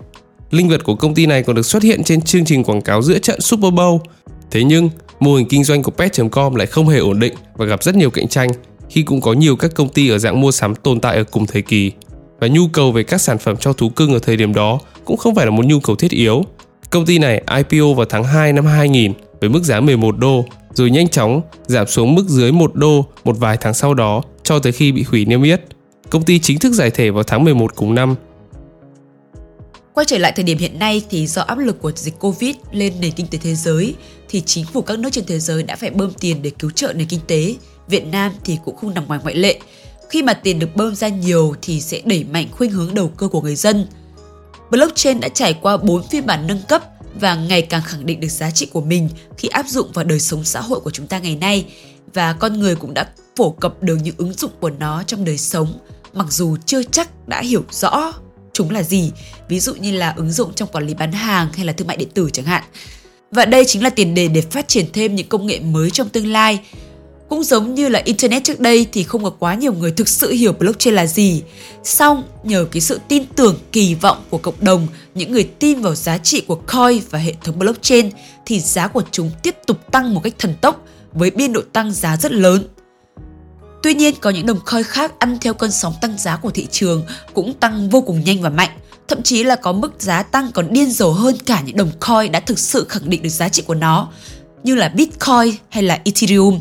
Linh 0.51 0.69
vật 0.69 0.85
của 0.85 0.95
công 0.95 1.15
ty 1.15 1.27
này 1.27 1.43
còn 1.43 1.57
được 1.57 1.67
xuất 1.67 1.83
hiện 1.83 2.05
trên 2.05 2.23
chương 2.23 2.45
trình 2.45 2.65
quảng 2.65 2.83
cáo 2.83 3.03
giữa 3.03 3.19
trận 3.19 3.41
Super 3.41 3.73
Bowl. 3.73 3.99
Thế 4.51 4.65
nhưng, 4.65 4.91
mô 5.21 5.35
hình 5.35 5.49
kinh 5.49 5.65
doanh 5.65 5.83
của 5.83 5.91
pet.com 5.91 6.55
lại 6.55 6.67
không 6.67 6.89
hề 6.89 6.99
ổn 6.99 7.19
định 7.19 7.35
và 7.57 7.67
gặp 7.67 7.83
rất 7.83 7.95
nhiều 7.95 8.11
cạnh 8.11 8.29
tranh 8.29 8.51
khi 8.89 9.03
cũng 9.03 9.21
có 9.21 9.33
nhiều 9.33 9.57
các 9.57 9.75
công 9.75 9.89
ty 9.89 10.09
ở 10.09 10.19
dạng 10.19 10.41
mua 10.41 10.51
sắm 10.51 10.75
tồn 10.75 11.01
tại 11.01 11.17
ở 11.17 11.25
cùng 11.25 11.47
thời 11.47 11.63
kỳ. 11.63 11.93
Và 12.41 12.47
nhu 12.47 12.69
cầu 12.73 12.93
về 12.93 13.03
các 13.03 13.21
sản 13.21 13.39
phẩm 13.39 13.57
cho 13.57 13.73
thú 13.73 13.89
cưng 13.89 14.13
ở 14.13 14.19
thời 14.19 14.37
điểm 14.37 14.55
đó 14.55 14.79
cũng 15.05 15.17
không 15.17 15.35
phải 15.35 15.47
là 15.47 15.51
một 15.51 15.65
nhu 15.65 15.81
cầu 15.81 15.97
thiết 15.97 16.11
yếu. 16.11 16.45
Công 16.91 17.07
ty 17.07 17.19
này 17.19 17.43
IPO 17.57 17.95
vào 17.97 18.07
tháng 18.09 18.25
2 18.25 18.53
năm 18.53 18.67
2000 18.67 19.13
với 19.41 19.51
mức 19.51 19.65
giá 19.65 19.81
11 19.81 20.19
đô, 20.19 20.45
rồi 20.75 20.91
nhanh 20.91 21.09
chóng 21.09 21.41
giảm 21.67 21.87
xuống 21.87 22.15
mức 22.15 22.29
dưới 22.29 22.53
1 22.53 22.75
đô 22.75 23.07
một 23.25 23.39
vài 23.39 23.57
tháng 23.61 23.75
sau 23.75 23.95
đó 23.95 24.23
cho 24.43 24.59
tới 24.59 24.73
khi 24.73 24.93
bị 24.93 25.05
hủy 25.09 25.25
niêm 25.25 25.43
yết. 25.43 25.61
Công 26.11 26.23
ty 26.23 26.39
chính 26.39 26.59
thức 26.59 26.73
giải 26.73 26.91
thể 26.91 27.11
vào 27.11 27.23
tháng 27.23 27.45
11 27.45 27.77
cùng 27.77 27.95
năm 27.95 28.15
Quay 29.95 30.05
trở 30.05 30.19
lại 30.19 30.33
thời 30.37 30.45
điểm 30.45 30.59
hiện 30.59 30.79
nay 30.79 31.03
thì 31.11 31.27
do 31.27 31.43
áp 31.43 31.59
lực 31.59 31.83
của 31.83 31.93
dịch 31.97 32.19
Covid 32.19 32.57
lên 32.73 32.93
nền 33.01 33.13
kinh 33.13 33.27
tế 33.27 33.39
thế 33.39 33.55
giới, 33.55 33.95
thì 34.29 34.43
chính 34.47 34.67
phủ 34.67 34.83
các 34.83 34.99
nước 34.99 35.09
trên 35.13 35.25
thế 35.27 35.39
giới 35.39 35.63
đã 35.63 35.77
phải 35.77 35.91
bơm 35.91 36.13
tiền 36.13 36.43
để 36.43 36.51
cứu 36.51 36.71
trợ 36.71 36.93
nền 36.93 37.09
kinh 37.09 37.21
tế. 37.27 37.55
Việt 37.89 38.07
Nam 38.07 38.33
thì 38.45 38.59
cũng 38.65 38.77
không 38.77 38.95
nằm 38.95 39.07
ngoài 39.07 39.21
ngoại 39.23 39.35
lệ. 39.35 39.59
Khi 40.11 40.23
mà 40.23 40.35
tiền 40.35 40.59
được 40.59 40.77
bơm 40.77 40.95
ra 40.95 41.09
nhiều 41.09 41.55
thì 41.63 41.81
sẽ 41.81 42.01
đẩy 42.05 42.25
mạnh 42.25 42.49
khuynh 42.53 42.71
hướng 42.71 42.95
đầu 42.95 43.09
cơ 43.09 43.29
của 43.29 43.41
người 43.41 43.57
dân. 43.57 43.87
Blockchain 44.71 45.21
đã 45.21 45.29
trải 45.29 45.55
qua 45.55 45.77
4 45.77 46.09
phiên 46.09 46.27
bản 46.27 46.47
nâng 46.47 46.63
cấp 46.69 46.83
và 47.21 47.35
ngày 47.35 47.63
càng 47.63 47.83
khẳng 47.83 48.07
định 48.07 48.21
được 48.21 48.29
giá 48.29 48.51
trị 48.51 48.67
của 48.67 48.81
mình 48.81 49.09
khi 49.39 49.49
áp 49.49 49.67
dụng 49.69 49.93
vào 49.93 50.05
đời 50.05 50.21
sống 50.21 50.45
xã 50.45 50.61
hội 50.61 50.81
của 50.81 50.91
chúng 50.91 51.07
ta 51.07 51.19
ngày 51.19 51.37
nay 51.37 51.67
và 52.15 52.33
con 52.33 52.61
người 52.61 52.77
cũng 52.77 52.95
đã 52.95 53.09
phổ 53.37 53.51
cập 53.51 53.83
được 53.83 53.99
những 54.03 54.15
ứng 54.19 54.33
dụng 54.33 54.51
của 54.61 54.71
nó 54.71 55.03
trong 55.03 55.25
đời 55.25 55.39
sống, 55.39 55.79
mặc 56.13 56.27
dù 56.31 56.57
chưa 56.67 56.83
chắc 56.83 57.29
đã 57.29 57.41
hiểu 57.41 57.65
rõ 57.71 58.13
chúng 58.55 58.71
là 58.71 58.83
gì, 58.83 59.13
ví 59.49 59.61
dụ 59.61 59.75
như 59.75 59.93
là 59.93 60.15
ứng 60.17 60.33
dụng 60.33 60.55
trong 60.55 60.69
quản 60.73 60.87
lý 60.87 60.95
bán 60.95 61.13
hàng 61.13 61.49
hay 61.53 61.67
là 61.67 61.73
thương 61.73 61.89
mại 61.89 61.97
điện 61.97 62.11
tử 62.15 62.31
chẳng 62.33 62.45
hạn. 62.45 62.65
Và 63.31 63.45
đây 63.45 63.65
chính 63.65 63.83
là 63.83 63.91
tiền 63.91 64.15
đề 64.15 64.29
để 64.29 64.41
phát 64.41 64.69
triển 64.69 64.87
thêm 64.93 65.15
những 65.15 65.29
công 65.29 65.47
nghệ 65.47 65.61
mới 65.61 65.91
trong 65.91 66.09
tương 66.09 66.33
lai. 66.33 66.61
Cũng 67.29 67.45
giống 67.45 67.75
như 67.75 67.89
là 67.89 68.03
Internet 68.05 68.45
trước 68.45 68.61
đây 68.61 68.87
thì 68.93 69.03
không 69.03 69.25
có 69.25 69.31
quá 69.31 69.55
nhiều 69.55 69.73
người 69.73 69.91
thực 69.91 70.09
sự 70.09 70.31
hiểu 70.31 70.53
blockchain 70.53 70.95
là 70.95 71.07
gì. 71.07 71.43
Xong, 71.85 72.23
nhờ 72.45 72.67
cái 72.71 72.81
sự 72.81 73.01
tin 73.09 73.25
tưởng, 73.37 73.59
kỳ 73.73 73.95
vọng 73.95 74.25
của 74.31 74.39
cộng 74.39 74.55
đồng, 74.61 74.87
những 75.15 75.33
người 75.33 75.45
tin 75.59 75.81
vào 75.81 75.95
giá 75.95 76.19
trị 76.19 76.41
của 76.41 76.55
coin 76.55 77.03
và 77.11 77.19
hệ 77.19 77.35
thống 77.45 77.59
blockchain 77.59 78.11
thì 78.47 78.61
giá 78.61 78.89
của 78.89 79.03
chúng 79.11 79.31
tiếp 79.43 79.57
tục 79.67 79.93
tăng 79.93 80.15
một 80.15 80.21
cách 80.25 80.35
thần 80.39 80.55
tốc 80.61 80.85
với 81.13 81.31
biên 81.31 81.53
độ 81.53 81.61
tăng 81.73 81.93
giá 81.93 82.17
rất 82.17 82.33
lớn. 82.33 82.69
Tuy 83.85 83.95
nhiên, 83.95 84.15
có 84.21 84.31
những 84.31 84.47
đồng 84.47 84.61
coin 84.61 84.83
khác 84.83 85.13
ăn 85.19 85.39
theo 85.41 85.55
cơn 85.55 85.71
sóng 85.71 85.95
tăng 86.01 86.19
giá 86.19 86.37
của 86.37 86.51
thị 86.51 86.67
trường 86.71 87.03
cũng 87.35 87.55
tăng 87.55 87.91
vô 87.91 88.01
cùng 88.01 88.25
nhanh 88.25 88.43
và 88.43 88.49
mạnh. 88.49 88.71
Thậm 89.09 89.23
chí 89.23 89.45
là 89.45 89.57
có 89.57 89.73
mức 89.73 89.93
giá 89.99 90.23
tăng 90.23 90.53
còn 90.53 90.73
điên 90.73 90.91
rồ 90.91 91.11
hơn 91.11 91.37
cả 91.47 91.63
những 91.67 91.77
đồng 91.77 91.91
coin 92.01 92.33
đã 92.33 92.41
thực 92.41 92.59
sự 92.59 92.87
khẳng 92.89 93.11
định 93.11 93.23
được 93.23 93.29
giá 93.29 93.49
trị 93.49 93.63
của 93.67 93.75
nó, 93.75 94.09
như 94.63 94.75
là 94.75 94.89
Bitcoin 94.89 95.55
hay 95.69 95.83
là 95.83 96.01
Ethereum. 96.05 96.61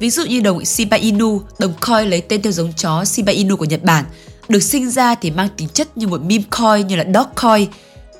Ví 0.00 0.10
dụ 0.10 0.24
như 0.24 0.40
đồng 0.40 0.64
Shiba 0.64 0.96
Inu, 0.96 1.42
đồng 1.58 1.72
coin 1.80 2.10
lấy 2.10 2.20
tên 2.20 2.42
theo 2.42 2.52
giống 2.52 2.72
chó 2.72 3.04
Shiba 3.04 3.32
Inu 3.32 3.56
của 3.56 3.64
Nhật 3.64 3.82
Bản, 3.82 4.04
được 4.48 4.62
sinh 4.62 4.90
ra 4.90 5.14
thì 5.14 5.30
mang 5.30 5.48
tính 5.56 5.68
chất 5.68 5.96
như 5.96 6.06
một 6.06 6.20
meme 6.22 6.44
coin 6.50 6.86
như 6.86 6.96
là 6.96 7.04
Dogecoin. 7.14 7.68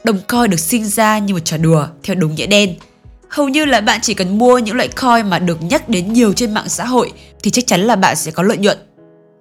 Đồng 0.05 0.19
coin 0.29 0.51
được 0.51 0.61
sinh 0.61 0.85
ra 0.85 1.19
như 1.19 1.35
một 1.35 1.41
trò 1.45 1.57
đùa 1.57 1.87
theo 2.03 2.15
đúng 2.15 2.35
nghĩa 2.35 2.47
đen. 2.47 2.75
Hầu 3.31 3.49
như 3.49 3.65
là 3.65 3.81
bạn 3.81 4.01
chỉ 4.03 4.15
cần 4.15 4.39
mua 4.39 4.59
những 4.59 4.77
loại 4.77 4.89
coin 4.89 5.31
mà 5.31 5.39
được 5.39 5.63
nhắc 5.63 5.89
đến 5.89 6.13
nhiều 6.13 6.33
trên 6.33 6.55
mạng 6.55 6.69
xã 6.69 6.85
hội 6.85 7.13
thì 7.43 7.51
chắc 7.51 7.67
chắn 7.67 7.81
là 7.81 7.97
bạn 7.97 8.17
sẽ 8.17 8.31
có 8.31 8.43
lợi 8.43 8.57
nhuận. 8.57 8.79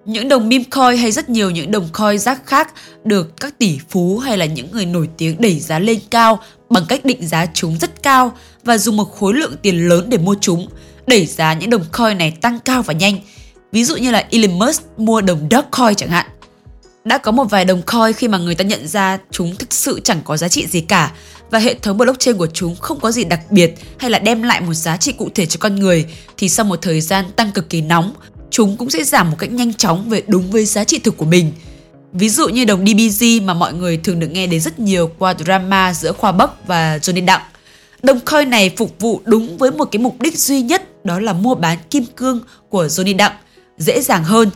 Những 0.04 0.28
đồng 0.28 0.48
meme 0.48 0.64
coin 0.64 0.96
hay 0.96 1.12
rất 1.12 1.30
nhiều 1.30 1.50
những 1.50 1.70
đồng 1.70 1.88
coin 1.92 2.18
rác 2.18 2.46
khác 2.46 2.74
được 3.04 3.40
các 3.40 3.58
tỷ 3.58 3.78
phú 3.88 4.18
hay 4.18 4.38
là 4.38 4.44
những 4.44 4.72
người 4.72 4.86
nổi 4.86 5.08
tiếng 5.16 5.40
đẩy 5.40 5.60
giá 5.60 5.78
lên 5.78 5.98
cao 6.10 6.40
bằng 6.70 6.84
cách 6.88 7.04
định 7.04 7.26
giá 7.26 7.46
chúng 7.54 7.78
rất 7.78 8.02
cao 8.02 8.32
và 8.64 8.78
dùng 8.78 8.96
một 8.96 9.16
khối 9.18 9.34
lượng 9.34 9.56
tiền 9.62 9.88
lớn 9.88 10.06
để 10.08 10.18
mua 10.18 10.34
chúng, 10.40 10.68
đẩy 11.06 11.26
giá 11.26 11.54
những 11.54 11.70
đồng 11.70 11.84
coin 11.92 12.18
này 12.18 12.30
tăng 12.30 12.60
cao 12.60 12.82
và 12.82 12.92
nhanh. 12.92 13.18
Ví 13.72 13.84
dụ 13.84 13.96
như 13.96 14.10
là 14.10 14.26
Elon 14.30 14.58
Musk 14.58 14.82
mua 14.96 15.20
đồng 15.20 15.48
Dogecoin 15.50 15.94
chẳng 15.94 16.10
hạn. 16.10 16.26
Đã 17.04 17.18
có 17.18 17.32
một 17.32 17.44
vài 17.44 17.64
đồng 17.64 17.82
coin 17.82 18.12
khi 18.12 18.28
mà 18.28 18.38
người 18.38 18.54
ta 18.54 18.64
nhận 18.64 18.88
ra 18.88 19.18
chúng 19.30 19.56
thực 19.56 19.72
sự 19.72 20.00
chẳng 20.04 20.20
có 20.24 20.36
giá 20.36 20.48
trị 20.48 20.66
gì 20.66 20.80
cả 20.80 21.12
và 21.50 21.58
hệ 21.58 21.74
thống 21.74 21.98
blockchain 21.98 22.36
của 22.36 22.46
chúng 22.46 22.76
không 22.76 23.00
có 23.00 23.10
gì 23.12 23.24
đặc 23.24 23.40
biệt 23.50 23.74
hay 23.98 24.10
là 24.10 24.18
đem 24.18 24.42
lại 24.42 24.60
một 24.60 24.74
giá 24.74 24.96
trị 24.96 25.12
cụ 25.12 25.28
thể 25.34 25.46
cho 25.46 25.56
con 25.60 25.76
người 25.76 26.06
thì 26.36 26.48
sau 26.48 26.66
một 26.66 26.82
thời 26.82 27.00
gian 27.00 27.24
tăng 27.36 27.52
cực 27.52 27.70
kỳ 27.70 27.80
nóng, 27.80 28.14
chúng 28.50 28.76
cũng 28.76 28.90
sẽ 28.90 29.04
giảm 29.04 29.30
một 29.30 29.36
cách 29.38 29.52
nhanh 29.52 29.74
chóng 29.74 30.08
về 30.08 30.22
đúng 30.26 30.50
với 30.50 30.64
giá 30.64 30.84
trị 30.84 30.98
thực 30.98 31.16
của 31.16 31.24
mình. 31.24 31.52
Ví 32.12 32.28
dụ 32.28 32.48
như 32.48 32.64
đồng 32.64 32.84
DBZ 32.84 33.44
mà 33.44 33.54
mọi 33.54 33.72
người 33.72 33.96
thường 33.96 34.20
được 34.20 34.28
nghe 34.30 34.46
đến 34.46 34.60
rất 34.60 34.78
nhiều 34.78 35.10
qua 35.18 35.34
drama 35.34 35.94
giữa 35.94 36.12
Khoa 36.12 36.32
Bắc 36.32 36.66
và 36.66 36.98
Johnny 36.98 37.24
Đặng. 37.24 37.42
Đồng 38.02 38.20
coin 38.20 38.50
này 38.50 38.70
phục 38.76 39.00
vụ 39.00 39.20
đúng 39.24 39.58
với 39.58 39.70
một 39.70 39.84
cái 39.84 40.02
mục 40.02 40.20
đích 40.20 40.38
duy 40.38 40.62
nhất 40.62 41.04
đó 41.04 41.20
là 41.20 41.32
mua 41.32 41.54
bán 41.54 41.78
kim 41.90 42.04
cương 42.16 42.40
của 42.68 42.86
Johnny 42.86 43.16
Đặng 43.16 43.32
dễ 43.78 44.00
dàng 44.00 44.24
hơn, 44.24 44.50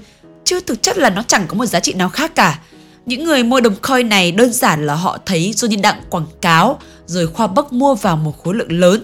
chứ 0.44 0.60
thực 0.60 0.82
chất 0.82 0.98
là 0.98 1.10
nó 1.10 1.22
chẳng 1.22 1.46
có 1.48 1.54
một 1.54 1.66
giá 1.66 1.80
trị 1.80 1.92
nào 1.92 2.08
khác 2.08 2.34
cả. 2.34 2.58
Những 3.06 3.24
người 3.24 3.42
mua 3.42 3.60
đồng 3.60 3.76
coin 3.76 4.08
này 4.08 4.32
đơn 4.32 4.52
giản 4.52 4.86
là 4.86 4.94
họ 4.94 5.18
thấy 5.26 5.52
Johnny 5.56 5.80
Đặng 5.80 6.02
quảng 6.10 6.26
cáo 6.40 6.78
rồi 7.06 7.26
Khoa 7.26 7.46
Bắc 7.46 7.72
mua 7.72 7.94
vào 7.94 8.16
một 8.16 8.44
khối 8.44 8.54
lượng 8.54 8.72
lớn 8.72 9.02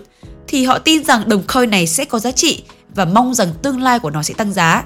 thì 0.49 0.65
họ 0.65 0.79
tin 0.79 1.05
rằng 1.05 1.29
đồng 1.29 1.43
coin 1.43 1.71
này 1.71 1.87
sẽ 1.87 2.05
có 2.05 2.19
giá 2.19 2.33
trị 2.33 2.63
và 2.95 3.05
mong 3.05 3.35
rằng 3.35 3.49
tương 3.63 3.83
lai 3.83 3.99
của 3.99 4.11
nó 4.11 4.23
sẽ 4.23 4.35
tăng 4.35 4.53
giá. 4.53 4.85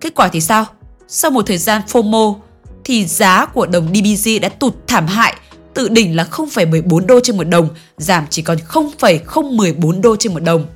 Kết 0.00 0.14
quả 0.14 0.28
thì 0.28 0.40
sao? 0.40 0.66
Sau 1.08 1.30
một 1.30 1.46
thời 1.46 1.58
gian 1.58 1.82
FOMO 1.88 2.36
thì 2.84 3.06
giá 3.06 3.46
của 3.46 3.66
đồng 3.66 3.92
DBZ 3.92 4.40
đã 4.40 4.48
tụt 4.48 4.74
thảm 4.86 5.06
hại 5.06 5.34
từ 5.74 5.88
đỉnh 5.88 6.16
là 6.16 6.26
0,14 6.30 7.06
đô 7.06 7.20
trên 7.20 7.36
một 7.36 7.44
đồng 7.44 7.68
giảm 7.96 8.24
chỉ 8.30 8.42
còn 8.42 8.58
0,014 8.64 10.00
đô 10.00 10.16
trên 10.16 10.34
một 10.34 10.42
đồng. 10.42 10.66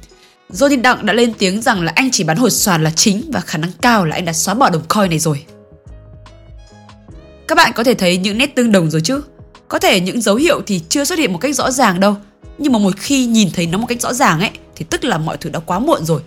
Johnny 0.51 0.83
Đặng 0.83 1.07
đã 1.07 1.13
lên 1.13 1.33
tiếng 1.39 1.63
rằng 1.63 1.83
là 1.83 1.93
anh 1.95 2.11
chỉ 2.13 2.25
bán 2.25 2.37
hột 2.37 2.53
xoàn 2.53 2.85
là 2.85 2.91
chính 2.91 3.31
và 3.33 3.41
khả 3.41 3.59
năng 3.59 3.71
cao 3.81 4.05
là 4.05 4.17
anh 4.17 4.25
đã 4.25 4.33
xóa 4.33 4.55
bỏ 4.55 4.71
đồng 4.71 4.83
coin 4.89 5.11
này 5.11 5.19
rồi. 5.19 5.45
Các 7.49 7.55
bạn 7.55 7.73
có 7.75 7.85
thể 7.85 7.95
thấy 7.95 8.17
những 8.17 8.39
nét 8.39 8.55
tương 8.55 8.73
đồng 8.73 8.91
rồi 8.91 9.01
chứ? 9.01 9.23
Có 9.69 9.79
thể 9.79 10.01
những 10.01 10.21
dấu 10.21 10.37
hiệu 10.37 10.63
thì 10.67 10.81
chưa 10.89 11.05
xuất 11.05 11.19
hiện 11.19 11.33
một 11.33 11.39
cách 11.39 11.55
rõ 11.55 11.71
ràng 11.71 12.01
đâu, 12.01 12.17
nhưng 12.59 12.73
mà 12.73 12.79
một 12.79 12.97
khi 12.97 13.27
nhìn 13.27 13.51
thấy 13.55 13.67
nó 13.67 13.79
một 13.79 13.87
cách 13.87 14.01
rõ 14.01 14.13
ràng 14.13 14.41
ấy 14.41 14.51
thì 14.77 14.85
tức 14.91 15.05
là 15.05 15.19
mọi 15.19 15.37
thứ 15.37 15.51
đã 15.51 15.59
quá 15.59 15.79
muộn 15.79 16.05
rồi. 16.05 16.21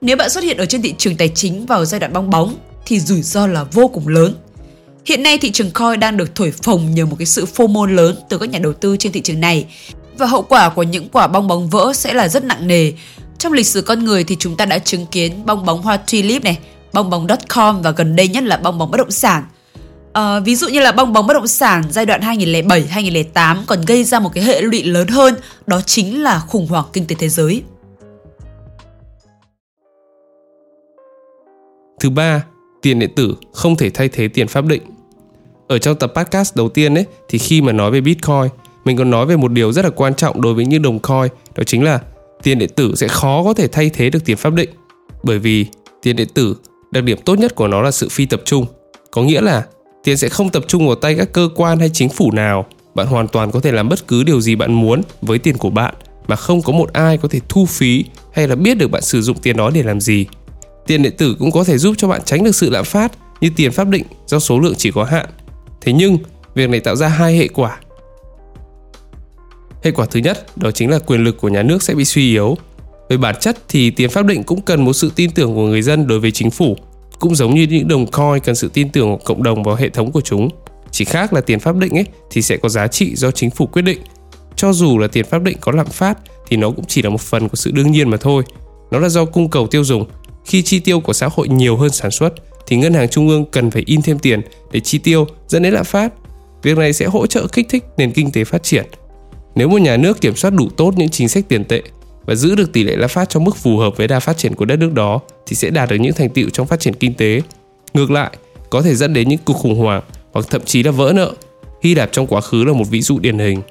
Nếu 0.00 0.16
bạn 0.16 0.30
xuất 0.30 0.44
hiện 0.44 0.56
ở 0.56 0.66
trên 0.66 0.82
thị 0.82 0.94
trường 0.98 1.16
tài 1.16 1.28
chính 1.28 1.66
vào 1.66 1.84
giai 1.84 2.00
đoạn 2.00 2.12
bong 2.12 2.30
bóng 2.30 2.56
thì 2.86 3.00
rủi 3.00 3.22
ro 3.22 3.46
là 3.46 3.64
vô 3.64 3.88
cùng 3.88 4.08
lớn. 4.08 4.34
Hiện 5.04 5.22
nay 5.22 5.38
thị 5.38 5.50
trường 5.50 5.70
coin 5.70 6.00
đang 6.00 6.16
được 6.16 6.34
thổi 6.34 6.52
phồng 6.62 6.94
nhờ 6.94 7.06
một 7.06 7.16
cái 7.18 7.26
sự 7.26 7.46
phô 7.46 7.66
môn 7.66 7.96
lớn 7.96 8.16
từ 8.28 8.38
các 8.38 8.50
nhà 8.50 8.58
đầu 8.58 8.72
tư 8.72 8.96
trên 8.96 9.12
thị 9.12 9.20
trường 9.20 9.40
này 9.40 9.66
và 10.18 10.26
hậu 10.26 10.42
quả 10.42 10.68
của 10.68 10.82
những 10.82 11.08
quả 11.08 11.26
bong 11.26 11.48
bóng 11.48 11.68
vỡ 11.68 11.92
sẽ 11.94 12.14
là 12.14 12.28
rất 12.28 12.44
nặng 12.44 12.66
nề. 12.66 12.92
Trong 13.42 13.52
lịch 13.52 13.66
sử 13.66 13.82
con 13.82 14.04
người 14.04 14.24
thì 14.24 14.36
chúng 14.38 14.56
ta 14.56 14.64
đã 14.64 14.78
chứng 14.78 15.06
kiến 15.06 15.46
bong 15.46 15.66
bóng 15.66 15.82
hoa 15.82 15.96
tulip 15.96 16.44
này, 16.44 16.58
bong 16.92 17.10
bóng 17.10 17.26
.com 17.48 17.82
và 17.82 17.90
gần 17.90 18.16
đây 18.16 18.28
nhất 18.28 18.44
là 18.44 18.56
bong 18.56 18.78
bóng 18.78 18.90
bất 18.90 18.98
động 18.98 19.10
sản. 19.10 19.44
À, 20.12 20.40
ví 20.40 20.56
dụ 20.56 20.68
như 20.68 20.80
là 20.80 20.92
bong 20.92 21.12
bóng 21.12 21.26
bất 21.26 21.34
động 21.34 21.46
sản 21.46 21.84
giai 21.90 22.06
đoạn 22.06 22.20
2007-2008 22.20 23.56
còn 23.66 23.80
gây 23.86 24.04
ra 24.04 24.20
một 24.20 24.30
cái 24.34 24.44
hệ 24.44 24.60
lụy 24.60 24.82
lớn 24.82 25.08
hơn, 25.08 25.34
đó 25.66 25.80
chính 25.86 26.22
là 26.22 26.40
khủng 26.40 26.66
hoảng 26.66 26.84
kinh 26.92 27.06
tế 27.06 27.16
thế 27.18 27.28
giới. 27.28 27.62
Thứ 32.00 32.10
ba, 32.10 32.44
tiền 32.82 32.98
điện 32.98 33.10
tử 33.16 33.34
không 33.52 33.76
thể 33.76 33.90
thay 33.90 34.08
thế 34.08 34.28
tiền 34.28 34.48
pháp 34.48 34.64
định. 34.64 34.82
Ở 35.68 35.78
trong 35.78 35.96
tập 35.96 36.12
podcast 36.16 36.56
đầu 36.56 36.68
tiên 36.68 36.94
ấy 36.94 37.04
thì 37.28 37.38
khi 37.38 37.60
mà 37.60 37.72
nói 37.72 37.90
về 37.90 38.00
Bitcoin, 38.00 38.48
mình 38.84 38.96
còn 38.96 39.10
nói 39.10 39.26
về 39.26 39.36
một 39.36 39.52
điều 39.52 39.72
rất 39.72 39.84
là 39.84 39.90
quan 39.90 40.14
trọng 40.14 40.40
đối 40.40 40.54
với 40.54 40.66
những 40.66 40.82
đồng 40.82 40.98
coin, 40.98 41.28
đó 41.56 41.64
chính 41.66 41.84
là 41.84 42.00
tiền 42.42 42.58
điện 42.58 42.70
tử 42.76 42.94
sẽ 42.94 43.08
khó 43.08 43.42
có 43.44 43.54
thể 43.54 43.68
thay 43.68 43.90
thế 43.90 44.10
được 44.10 44.24
tiền 44.24 44.36
pháp 44.36 44.54
định. 44.54 44.70
Bởi 45.22 45.38
vì 45.38 45.66
tiền 46.02 46.16
điện 46.16 46.28
tử, 46.34 46.56
đặc 46.90 47.04
điểm 47.04 47.18
tốt 47.24 47.38
nhất 47.38 47.54
của 47.54 47.68
nó 47.68 47.82
là 47.82 47.90
sự 47.90 48.08
phi 48.08 48.26
tập 48.26 48.42
trung. 48.44 48.66
Có 49.10 49.22
nghĩa 49.22 49.40
là 49.40 49.64
tiền 50.04 50.16
sẽ 50.16 50.28
không 50.28 50.50
tập 50.50 50.64
trung 50.68 50.86
vào 50.86 50.96
tay 50.96 51.14
các 51.14 51.32
cơ 51.32 51.48
quan 51.56 51.78
hay 51.78 51.90
chính 51.92 52.08
phủ 52.08 52.32
nào. 52.32 52.66
Bạn 52.94 53.06
hoàn 53.06 53.28
toàn 53.28 53.50
có 53.50 53.60
thể 53.60 53.72
làm 53.72 53.88
bất 53.88 54.08
cứ 54.08 54.22
điều 54.22 54.40
gì 54.40 54.56
bạn 54.56 54.72
muốn 54.72 55.02
với 55.22 55.38
tiền 55.38 55.56
của 55.56 55.70
bạn 55.70 55.94
mà 56.26 56.36
không 56.36 56.62
có 56.62 56.72
một 56.72 56.92
ai 56.92 57.16
có 57.16 57.28
thể 57.28 57.40
thu 57.48 57.66
phí 57.66 58.04
hay 58.32 58.48
là 58.48 58.54
biết 58.54 58.78
được 58.78 58.90
bạn 58.90 59.02
sử 59.02 59.22
dụng 59.22 59.38
tiền 59.38 59.56
đó 59.56 59.70
để 59.70 59.82
làm 59.82 60.00
gì. 60.00 60.26
Tiền 60.86 61.02
điện 61.02 61.12
tử 61.18 61.36
cũng 61.38 61.50
có 61.50 61.64
thể 61.64 61.78
giúp 61.78 61.94
cho 61.98 62.08
bạn 62.08 62.20
tránh 62.24 62.44
được 62.44 62.54
sự 62.54 62.70
lạm 62.70 62.84
phát 62.84 63.12
như 63.40 63.50
tiền 63.56 63.72
pháp 63.72 63.88
định 63.88 64.04
do 64.26 64.38
số 64.38 64.58
lượng 64.58 64.74
chỉ 64.76 64.90
có 64.90 65.04
hạn. 65.04 65.26
Thế 65.80 65.92
nhưng, 65.92 66.18
việc 66.54 66.70
này 66.70 66.80
tạo 66.80 66.96
ra 66.96 67.08
hai 67.08 67.36
hệ 67.36 67.48
quả. 67.48 67.80
Hệ 69.82 69.90
quả 69.90 70.06
thứ 70.10 70.20
nhất 70.20 70.46
đó 70.56 70.70
chính 70.70 70.90
là 70.90 70.98
quyền 70.98 71.24
lực 71.24 71.36
của 71.40 71.48
nhà 71.48 71.62
nước 71.62 71.82
sẽ 71.82 71.94
bị 71.94 72.04
suy 72.04 72.30
yếu. 72.30 72.56
Về 73.08 73.16
bản 73.16 73.34
chất 73.40 73.56
thì 73.68 73.90
tiền 73.90 74.10
pháp 74.10 74.26
định 74.26 74.42
cũng 74.42 74.60
cần 74.62 74.84
một 74.84 74.92
sự 74.92 75.12
tin 75.16 75.30
tưởng 75.30 75.54
của 75.54 75.66
người 75.66 75.82
dân 75.82 76.06
đối 76.06 76.20
với 76.20 76.30
chính 76.30 76.50
phủ, 76.50 76.76
cũng 77.20 77.34
giống 77.34 77.54
như 77.54 77.62
những 77.62 77.88
đồng 77.88 78.06
coin 78.06 78.40
cần 78.44 78.54
sự 78.54 78.70
tin 78.74 78.88
tưởng 78.88 79.10
của 79.10 79.24
cộng 79.24 79.42
đồng 79.42 79.62
vào 79.62 79.74
hệ 79.74 79.88
thống 79.88 80.12
của 80.12 80.20
chúng. 80.20 80.48
Chỉ 80.90 81.04
khác 81.04 81.32
là 81.32 81.40
tiền 81.40 81.60
pháp 81.60 81.76
định 81.76 81.94
ấy 81.94 82.04
thì 82.30 82.42
sẽ 82.42 82.56
có 82.56 82.68
giá 82.68 82.86
trị 82.86 83.14
do 83.14 83.30
chính 83.30 83.50
phủ 83.50 83.66
quyết 83.66 83.82
định. 83.82 83.98
Cho 84.56 84.72
dù 84.72 84.98
là 84.98 85.06
tiền 85.06 85.24
pháp 85.24 85.42
định 85.42 85.56
có 85.60 85.72
lạm 85.72 85.86
phát 85.86 86.18
thì 86.48 86.56
nó 86.56 86.70
cũng 86.70 86.84
chỉ 86.88 87.02
là 87.02 87.10
một 87.10 87.20
phần 87.20 87.48
của 87.48 87.56
sự 87.56 87.70
đương 87.70 87.92
nhiên 87.92 88.08
mà 88.08 88.16
thôi. 88.16 88.42
Nó 88.90 88.98
là 88.98 89.08
do 89.08 89.24
cung 89.24 89.50
cầu 89.50 89.66
tiêu 89.66 89.84
dùng 89.84 90.06
khi 90.44 90.62
chi 90.62 90.78
tiêu 90.78 91.00
của 91.00 91.12
xã 91.12 91.28
hội 91.32 91.48
nhiều 91.48 91.76
hơn 91.76 91.90
sản 91.90 92.10
xuất 92.10 92.34
thì 92.66 92.76
ngân 92.76 92.94
hàng 92.94 93.08
trung 93.08 93.28
ương 93.28 93.44
cần 93.44 93.70
phải 93.70 93.82
in 93.86 94.02
thêm 94.02 94.18
tiền 94.18 94.40
để 94.72 94.80
chi 94.80 94.98
tiêu 94.98 95.26
dẫn 95.48 95.62
đến 95.62 95.72
lạm 95.72 95.84
phát. 95.84 96.12
Việc 96.62 96.78
này 96.78 96.92
sẽ 96.92 97.06
hỗ 97.06 97.26
trợ 97.26 97.46
kích 97.46 97.66
thích 97.68 97.84
nền 97.96 98.12
kinh 98.12 98.30
tế 98.30 98.44
phát 98.44 98.62
triển. 98.62 98.86
Nếu 99.54 99.68
một 99.68 99.80
nhà 99.80 99.96
nước 99.96 100.20
kiểm 100.20 100.36
soát 100.36 100.50
đủ 100.50 100.68
tốt 100.76 100.94
những 100.96 101.08
chính 101.08 101.28
sách 101.28 101.44
tiền 101.48 101.64
tệ 101.64 101.82
và 102.26 102.34
giữ 102.34 102.54
được 102.54 102.72
tỷ 102.72 102.84
lệ 102.84 102.96
lạm 102.96 103.08
phát 103.08 103.28
trong 103.28 103.44
mức 103.44 103.56
phù 103.56 103.78
hợp 103.78 103.96
với 103.96 104.08
đà 104.08 104.20
phát 104.20 104.38
triển 104.38 104.54
của 104.54 104.64
đất 104.64 104.78
nước 104.78 104.92
đó 104.92 105.20
thì 105.46 105.56
sẽ 105.56 105.70
đạt 105.70 105.90
được 105.90 105.96
những 105.96 106.12
thành 106.12 106.30
tựu 106.30 106.50
trong 106.50 106.66
phát 106.66 106.80
triển 106.80 106.94
kinh 106.94 107.14
tế. 107.14 107.40
Ngược 107.94 108.10
lại, 108.10 108.30
có 108.70 108.82
thể 108.82 108.94
dẫn 108.94 109.14
đến 109.14 109.28
những 109.28 109.38
cuộc 109.44 109.54
khủng 109.54 109.74
hoảng 109.74 110.02
hoặc 110.32 110.46
thậm 110.50 110.62
chí 110.64 110.82
là 110.82 110.90
vỡ 110.90 111.12
nợ. 111.14 111.32
Hy 111.82 111.94
Lạp 111.94 112.12
trong 112.12 112.26
quá 112.26 112.40
khứ 112.40 112.64
là 112.64 112.72
một 112.72 112.84
ví 112.90 113.02
dụ 113.02 113.18
điển 113.18 113.38
hình. 113.38 113.62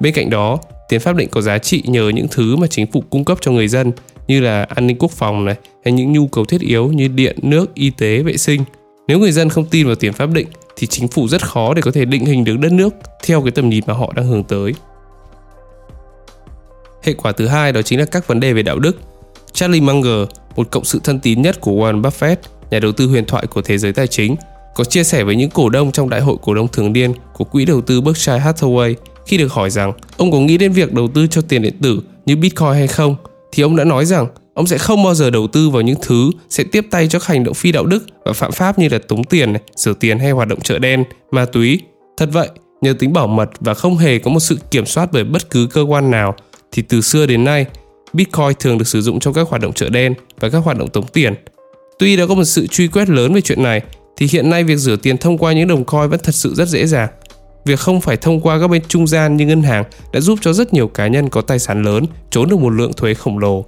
Bên 0.00 0.14
cạnh 0.14 0.30
đó, 0.30 0.58
tiền 0.88 1.00
pháp 1.00 1.16
định 1.16 1.28
có 1.30 1.40
giá 1.40 1.58
trị 1.58 1.82
nhờ 1.86 2.08
những 2.08 2.26
thứ 2.30 2.56
mà 2.56 2.66
chính 2.66 2.86
phủ 2.92 3.04
cung 3.10 3.24
cấp 3.24 3.38
cho 3.40 3.52
người 3.52 3.68
dân 3.68 3.92
như 4.26 4.40
là 4.40 4.62
an 4.62 4.86
ninh 4.86 4.96
quốc 4.98 5.10
phòng 5.10 5.44
này 5.44 5.54
hay 5.84 5.92
những 5.92 6.12
nhu 6.12 6.26
cầu 6.26 6.44
thiết 6.44 6.60
yếu 6.60 6.92
như 6.92 7.08
điện, 7.08 7.36
nước, 7.42 7.74
y 7.74 7.90
tế, 7.90 8.22
vệ 8.22 8.36
sinh. 8.36 8.64
Nếu 9.08 9.18
người 9.18 9.32
dân 9.32 9.48
không 9.48 9.64
tin 9.64 9.86
vào 9.86 9.94
tiền 9.94 10.12
pháp 10.12 10.32
định 10.32 10.46
thì 10.76 10.86
chính 10.86 11.08
phủ 11.08 11.28
rất 11.28 11.46
khó 11.46 11.74
để 11.74 11.82
có 11.82 11.90
thể 11.90 12.04
định 12.04 12.24
hình 12.24 12.44
được 12.44 12.56
đất 12.58 12.72
nước 12.72 12.94
theo 13.24 13.42
cái 13.42 13.50
tầm 13.50 13.68
nhìn 13.68 13.84
mà 13.86 13.94
họ 13.94 14.12
đang 14.16 14.26
hướng 14.26 14.44
tới. 14.44 14.72
Hệ 17.02 17.12
quả 17.12 17.32
thứ 17.32 17.46
hai 17.46 17.72
đó 17.72 17.82
chính 17.82 17.98
là 17.98 18.04
các 18.04 18.26
vấn 18.26 18.40
đề 18.40 18.52
về 18.52 18.62
đạo 18.62 18.78
đức. 18.78 18.96
Charlie 19.52 19.80
Munger, 19.80 20.28
một 20.56 20.70
cộng 20.70 20.84
sự 20.84 21.00
thân 21.04 21.20
tín 21.20 21.42
nhất 21.42 21.60
của 21.60 21.72
Warren 21.72 22.02
Buffett, 22.02 22.36
nhà 22.70 22.78
đầu 22.78 22.92
tư 22.92 23.06
huyền 23.06 23.24
thoại 23.24 23.46
của 23.46 23.62
thế 23.62 23.78
giới 23.78 23.92
tài 23.92 24.06
chính, 24.06 24.36
có 24.74 24.84
chia 24.84 25.04
sẻ 25.04 25.24
với 25.24 25.36
những 25.36 25.50
cổ 25.50 25.68
đông 25.68 25.92
trong 25.92 26.08
đại 26.08 26.20
hội 26.20 26.36
cổ 26.42 26.54
đông 26.54 26.68
thường 26.68 26.92
niên 26.92 27.12
của 27.32 27.44
quỹ 27.44 27.64
đầu 27.64 27.80
tư 27.80 28.00
Berkshire 28.00 28.38
Hathaway 28.38 28.94
khi 29.26 29.38
được 29.38 29.52
hỏi 29.52 29.70
rằng 29.70 29.92
ông 30.16 30.32
có 30.32 30.38
nghĩ 30.38 30.58
đến 30.58 30.72
việc 30.72 30.92
đầu 30.92 31.08
tư 31.08 31.26
cho 31.26 31.42
tiền 31.48 31.62
điện 31.62 31.78
tử 31.82 32.00
như 32.26 32.36
Bitcoin 32.36 32.72
hay 32.72 32.86
không 32.86 33.16
thì 33.52 33.62
ông 33.62 33.76
đã 33.76 33.84
nói 33.84 34.04
rằng 34.04 34.26
ông 34.54 34.66
sẽ 34.66 34.78
không 34.78 35.04
bao 35.04 35.14
giờ 35.14 35.30
đầu 35.30 35.46
tư 35.46 35.70
vào 35.70 35.82
những 35.82 35.98
thứ 36.02 36.30
sẽ 36.48 36.64
tiếp 36.64 36.86
tay 36.90 37.08
cho 37.08 37.18
các 37.18 37.26
hành 37.28 37.44
động 37.44 37.54
phi 37.54 37.72
đạo 37.72 37.86
đức 37.86 38.04
và 38.24 38.32
phạm 38.32 38.52
pháp 38.52 38.78
như 38.78 38.88
là 38.88 38.98
tống 39.08 39.24
tiền, 39.24 39.54
rửa 39.76 39.92
tiền 40.00 40.18
hay 40.18 40.30
hoạt 40.30 40.48
động 40.48 40.60
chợ 40.60 40.78
đen, 40.78 41.04
ma 41.30 41.44
túy. 41.44 41.80
Thật 42.16 42.28
vậy, 42.32 42.48
nhờ 42.80 42.94
tính 42.98 43.12
bảo 43.12 43.26
mật 43.26 43.50
và 43.60 43.74
không 43.74 43.96
hề 43.96 44.18
có 44.18 44.30
một 44.30 44.40
sự 44.40 44.58
kiểm 44.70 44.86
soát 44.86 45.08
bởi 45.12 45.24
bất 45.24 45.50
cứ 45.50 45.66
cơ 45.72 45.82
quan 45.82 46.10
nào 46.10 46.34
thì 46.72 46.82
từ 46.82 47.00
xưa 47.00 47.26
đến 47.26 47.44
nay, 47.44 47.66
Bitcoin 48.12 48.52
thường 48.60 48.78
được 48.78 48.88
sử 48.88 49.00
dụng 49.00 49.20
trong 49.20 49.34
các 49.34 49.48
hoạt 49.48 49.62
động 49.62 49.72
chợ 49.72 49.88
đen 49.88 50.14
và 50.40 50.48
các 50.48 50.58
hoạt 50.58 50.78
động 50.78 50.88
tống 50.88 51.06
tiền. 51.06 51.34
Tuy 51.98 52.16
đã 52.16 52.26
có 52.26 52.34
một 52.34 52.44
sự 52.44 52.66
truy 52.66 52.88
quét 52.88 53.08
lớn 53.08 53.34
về 53.34 53.40
chuyện 53.40 53.62
này, 53.62 53.80
thì 54.16 54.28
hiện 54.30 54.50
nay 54.50 54.64
việc 54.64 54.76
rửa 54.76 54.96
tiền 54.96 55.18
thông 55.18 55.38
qua 55.38 55.52
những 55.52 55.68
đồng 55.68 55.84
coin 55.84 56.08
vẫn 56.08 56.20
thật 56.22 56.34
sự 56.34 56.54
rất 56.54 56.68
dễ 56.68 56.86
dàng. 56.86 57.08
Việc 57.64 57.78
không 57.78 58.00
phải 58.00 58.16
thông 58.16 58.40
qua 58.40 58.60
các 58.60 58.68
bên 58.68 58.82
trung 58.88 59.06
gian 59.06 59.36
như 59.36 59.46
ngân 59.46 59.62
hàng 59.62 59.84
đã 60.12 60.20
giúp 60.20 60.38
cho 60.42 60.52
rất 60.52 60.74
nhiều 60.74 60.88
cá 60.88 61.06
nhân 61.06 61.28
có 61.28 61.40
tài 61.40 61.58
sản 61.58 61.82
lớn 61.82 62.06
trốn 62.30 62.48
được 62.48 62.60
một 62.60 62.70
lượng 62.70 62.92
thuế 62.92 63.14
khổng 63.14 63.38
lồ. 63.38 63.64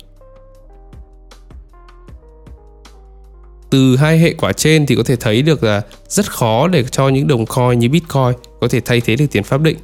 Từ 3.70 3.96
hai 3.96 4.18
hệ 4.18 4.34
quả 4.34 4.52
trên 4.52 4.86
thì 4.86 4.96
có 4.96 5.02
thể 5.02 5.16
thấy 5.16 5.42
được 5.42 5.62
là 5.62 5.82
rất 6.08 6.32
khó 6.32 6.68
để 6.68 6.84
cho 6.90 7.08
những 7.08 7.28
đồng 7.28 7.46
coin 7.46 7.78
như 7.78 7.88
Bitcoin 7.88 8.32
có 8.60 8.68
thể 8.68 8.80
thay 8.80 9.00
thế 9.00 9.16
được 9.16 9.26
tiền 9.30 9.42
pháp 9.42 9.60
định. 9.60 9.76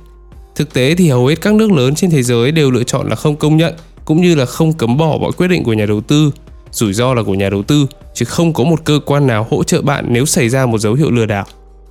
Thực 0.60 0.72
tế 0.72 0.94
thì 0.94 1.08
hầu 1.08 1.26
hết 1.26 1.40
các 1.40 1.54
nước 1.54 1.72
lớn 1.72 1.94
trên 1.94 2.10
thế 2.10 2.22
giới 2.22 2.52
đều 2.52 2.70
lựa 2.70 2.82
chọn 2.82 3.08
là 3.08 3.16
không 3.16 3.36
công 3.36 3.56
nhận 3.56 3.74
cũng 4.04 4.22
như 4.22 4.34
là 4.34 4.46
không 4.46 4.72
cấm 4.72 4.96
bỏ 4.96 5.18
mọi 5.20 5.32
quyết 5.32 5.48
định 5.48 5.64
của 5.64 5.72
nhà 5.72 5.86
đầu 5.86 6.00
tư. 6.00 6.30
Rủi 6.70 6.92
ro 6.92 7.14
là 7.14 7.22
của 7.22 7.34
nhà 7.34 7.50
đầu 7.50 7.62
tư 7.62 7.86
chứ 8.14 8.24
không 8.24 8.52
có 8.52 8.64
một 8.64 8.84
cơ 8.84 9.00
quan 9.06 9.26
nào 9.26 9.46
hỗ 9.50 9.64
trợ 9.64 9.82
bạn 9.82 10.04
nếu 10.08 10.26
xảy 10.26 10.48
ra 10.48 10.66
một 10.66 10.78
dấu 10.78 10.94
hiệu 10.94 11.10
lừa 11.10 11.26
đảo. 11.26 11.44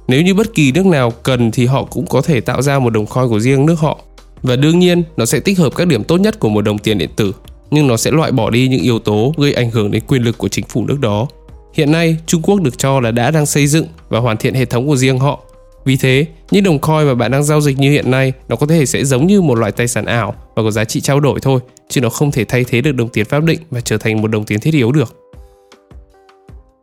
Nếu 0.07 0.21
như 0.21 0.33
bất 0.33 0.53
kỳ 0.53 0.71
nước 0.71 0.85
nào 0.85 1.11
cần 1.11 1.51
thì 1.51 1.65
họ 1.65 1.83
cũng 1.83 2.05
có 2.07 2.21
thể 2.21 2.41
tạo 2.41 2.61
ra 2.61 2.79
một 2.79 2.89
đồng 2.89 3.05
coin 3.05 3.29
của 3.29 3.39
riêng 3.39 3.65
nước 3.65 3.79
họ. 3.79 3.99
Và 4.43 4.55
đương 4.55 4.79
nhiên, 4.79 5.03
nó 5.17 5.25
sẽ 5.25 5.39
tích 5.39 5.59
hợp 5.59 5.75
các 5.75 5.88
điểm 5.88 6.03
tốt 6.03 6.17
nhất 6.17 6.39
của 6.39 6.49
một 6.49 6.61
đồng 6.61 6.77
tiền 6.77 6.97
điện 6.97 7.09
tử, 7.15 7.35
nhưng 7.71 7.88
nó 7.88 7.97
sẽ 7.97 8.11
loại 8.11 8.31
bỏ 8.31 8.49
đi 8.49 8.67
những 8.67 8.81
yếu 8.81 8.99
tố 8.99 9.33
gây 9.38 9.53
ảnh 9.53 9.71
hưởng 9.71 9.91
đến 9.91 10.03
quyền 10.07 10.23
lực 10.23 10.38
của 10.38 10.47
chính 10.47 10.65
phủ 10.65 10.85
nước 10.85 10.99
đó. 10.99 11.27
Hiện 11.73 11.91
nay, 11.91 12.17
Trung 12.25 12.41
Quốc 12.41 12.61
được 12.61 12.77
cho 12.77 12.99
là 12.99 13.11
đã 13.11 13.31
đang 13.31 13.45
xây 13.45 13.67
dựng 13.67 13.85
và 14.09 14.19
hoàn 14.19 14.38
thiện 14.38 14.53
hệ 14.53 14.65
thống 14.65 14.88
của 14.88 14.95
riêng 14.95 15.19
họ. 15.19 15.39
Vì 15.86 15.98
thế, 15.98 16.25
những 16.51 16.63
đồng 16.63 16.79
coin 16.79 17.07
mà 17.07 17.15
bạn 17.15 17.31
đang 17.31 17.43
giao 17.43 17.62
dịch 17.62 17.79
như 17.79 17.91
hiện 17.91 18.12
nay 18.12 18.33
nó 18.50 18.55
có 18.55 18.65
thể 18.65 18.86
sẽ 18.86 19.05
giống 19.05 19.27
như 19.27 19.41
một 19.41 19.55
loại 19.55 19.71
tài 19.71 19.88
sản 19.88 20.05
ảo 20.05 20.36
và 20.55 20.63
có 20.63 20.71
giá 20.71 20.86
trị 20.86 21.01
trao 21.01 21.19
đổi 21.19 21.39
thôi, 21.39 21.59
chứ 21.89 22.01
nó 22.01 22.09
không 22.09 22.31
thể 22.31 22.45
thay 22.45 22.63
thế 22.63 22.81
được 22.81 22.91
đồng 22.91 23.09
tiền 23.09 23.25
pháp 23.25 23.43
định 23.43 23.59
và 23.71 23.81
trở 23.81 23.98
thành 23.98 24.21
một 24.21 24.27
đồng 24.27 24.43
tiền 24.43 24.59
thiết 24.59 24.74
yếu 24.74 24.91
được. 24.91 25.15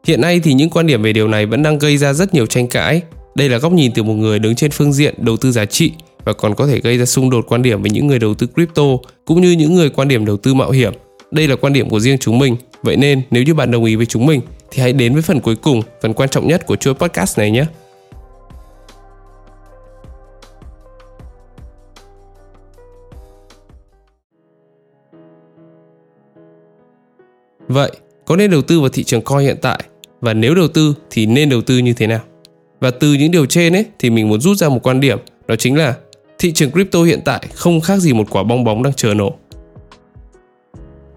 Hiện 0.07 0.21
nay 0.21 0.41
thì 0.41 0.53
những 0.53 0.71
quan 0.71 0.87
điểm 0.87 1.03
về 1.03 1.13
điều 1.13 1.29
này 1.29 1.47
vẫn 1.47 1.63
đang 1.63 1.79
gây 1.79 1.97
ra 1.97 2.13
rất 2.13 2.35
nhiều 2.35 2.47
tranh 2.47 2.69
cãi. 2.69 3.03
Đây 3.35 3.49
là 3.49 3.59
góc 3.59 3.73
nhìn 3.73 3.93
từ 3.95 4.03
một 4.03 4.15
người 4.15 4.39
đứng 4.39 4.55
trên 4.55 4.71
phương 4.71 4.93
diện 4.93 5.15
đầu 5.19 5.37
tư 5.37 5.53
giá 5.53 5.65
trị 5.65 5.93
và 6.25 6.33
còn 6.33 6.55
có 6.55 6.67
thể 6.67 6.81
gây 6.81 6.99
ra 6.99 7.05
xung 7.05 7.31
đột 7.31 7.45
quan 7.49 7.63
điểm 7.63 7.83
với 7.83 7.91
những 7.91 8.07
người 8.07 8.19
đầu 8.19 8.35
tư 8.35 8.47
crypto 8.55 8.83
cũng 9.25 9.41
như 9.41 9.51
những 9.51 9.75
người 9.75 9.91
quan 9.91 10.09
điểm 10.09 10.27
đầu 10.27 10.37
tư 10.37 10.55
mạo 10.55 10.71
hiểm. 10.71 10.93
Đây 11.31 11.49
là 11.49 11.57
quan 11.57 11.73
điểm 11.73 11.89
của 11.89 12.01
riêng 12.01 12.19
chúng 12.19 12.39
mình, 12.39 12.57
vậy 12.83 12.97
nên 12.97 13.23
nếu 13.31 13.43
như 13.43 13.55
bạn 13.55 13.71
đồng 13.71 13.85
ý 13.85 13.97
với 13.97 14.07
chúng 14.07 14.27
mình 14.27 14.41
thì 14.71 14.83
hãy 14.83 14.93
đến 14.93 15.13
với 15.13 15.23
phần 15.23 15.41
cuối 15.41 15.57
cùng, 15.57 15.83
phần 16.03 16.15
quan 16.15 16.29
trọng 16.29 16.49
nhất 16.49 16.67
của 16.67 16.77
chuỗi 16.77 16.95
podcast 16.95 17.39
này 17.39 17.51
nhé. 17.51 17.65
Vậy, 27.69 27.91
có 28.27 28.37
nên 28.37 28.51
đầu 28.51 28.63
tư 28.63 28.81
vào 28.81 28.89
thị 28.89 29.05
trường 29.05 29.23
coin 29.23 29.47
hiện 29.47 29.57
tại 29.63 29.81
và 30.21 30.35
nếu 30.35 30.55
đầu 30.55 30.69
tư 30.69 30.95
thì 31.11 31.27
nên 31.27 31.49
đầu 31.49 31.61
tư 31.63 31.79
như 31.79 31.93
thế 31.93 32.07
nào? 32.07 32.21
Và 32.81 32.91
từ 32.91 33.13
những 33.13 33.31
điều 33.31 33.47
trên 33.47 33.77
ấy 33.77 33.85
thì 33.99 34.11
mình 34.11 34.29
muốn 34.29 34.41
rút 34.41 34.57
ra 34.57 34.69
một 34.69 34.81
quan 34.83 35.01
điểm, 35.01 35.19
đó 35.49 35.57
chính 35.59 35.77
là 35.77 35.95
thị 36.39 36.53
trường 36.53 36.71
crypto 36.71 37.03
hiện 37.03 37.21
tại 37.25 37.47
không 37.55 37.81
khác 37.81 37.97
gì 37.97 38.13
một 38.13 38.27
quả 38.31 38.43
bong 38.43 38.65
bóng 38.65 38.83
đang 38.83 38.93
chờ 38.95 39.15
nổ. 39.15 39.35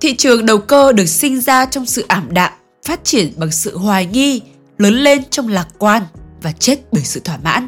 Thị 0.01 0.15
trường 0.15 0.45
đầu 0.45 0.57
cơ 0.57 0.91
được 0.91 1.05
sinh 1.05 1.41
ra 1.41 1.65
trong 1.65 1.85
sự 1.85 2.05
ảm 2.07 2.27
đạm, 2.33 2.53
phát 2.83 2.99
triển 3.03 3.33
bằng 3.37 3.51
sự 3.51 3.77
hoài 3.77 4.05
nghi, 4.05 4.41
lớn 4.77 4.93
lên 4.93 5.23
trong 5.29 5.47
lạc 5.47 5.67
quan 5.77 6.03
và 6.41 6.51
chết 6.51 6.79
bởi 6.91 7.03
sự 7.03 7.19
thỏa 7.19 7.37
mãn. 7.43 7.67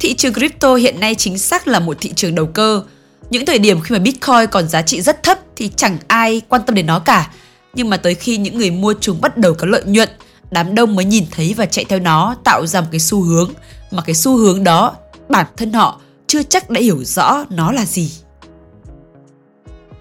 Thị 0.00 0.14
trường 0.14 0.34
crypto 0.34 0.74
hiện 0.74 1.00
nay 1.00 1.14
chính 1.14 1.38
xác 1.38 1.68
là 1.68 1.80
một 1.80 1.96
thị 2.00 2.12
trường 2.14 2.34
đầu 2.34 2.46
cơ. 2.46 2.82
Những 3.30 3.46
thời 3.46 3.58
điểm 3.58 3.80
khi 3.80 3.92
mà 3.92 3.98
Bitcoin 3.98 4.46
còn 4.50 4.68
giá 4.68 4.82
trị 4.82 5.00
rất 5.02 5.22
thấp 5.22 5.38
thì 5.56 5.70
chẳng 5.76 5.98
ai 6.06 6.42
quan 6.48 6.62
tâm 6.66 6.74
đến 6.74 6.86
nó 6.86 6.98
cả. 6.98 7.30
Nhưng 7.74 7.90
mà 7.90 7.96
tới 7.96 8.14
khi 8.14 8.36
những 8.36 8.58
người 8.58 8.70
mua 8.70 8.94
chúng 9.00 9.20
bắt 9.20 9.36
đầu 9.36 9.54
có 9.54 9.66
lợi 9.66 9.82
nhuận, 9.86 10.08
đám 10.50 10.74
đông 10.74 10.96
mới 10.96 11.04
nhìn 11.04 11.24
thấy 11.30 11.54
và 11.56 11.66
chạy 11.66 11.84
theo 11.84 11.98
nó 11.98 12.36
tạo 12.44 12.66
ra 12.66 12.80
một 12.80 12.86
cái 12.90 13.00
xu 13.00 13.22
hướng 13.22 13.50
mà 13.90 14.02
cái 14.02 14.14
xu 14.14 14.36
hướng 14.36 14.64
đó 14.64 14.96
bản 15.28 15.46
thân 15.56 15.72
họ 15.72 16.00
chưa 16.26 16.42
chắc 16.42 16.70
đã 16.70 16.80
hiểu 16.80 17.04
rõ 17.04 17.44
nó 17.50 17.72
là 17.72 17.84
gì. 17.84 18.12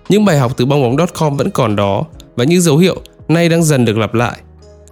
Những 0.10 0.26
bài 0.26 0.40
học 0.40 0.58
từ 0.58 0.66
bong 0.66 0.82
bóng.com 0.82 1.38
vẫn 1.38 1.52
còn 1.52 1.76
đó 1.76 2.04
và 2.36 2.44
những 2.44 2.62
dấu 2.62 2.78
hiệu 2.78 3.02
nay 3.28 3.50
đang 3.50 3.64
dần 3.64 3.86
được 3.86 3.98
lặp 3.98 4.14
lại. 4.14 4.40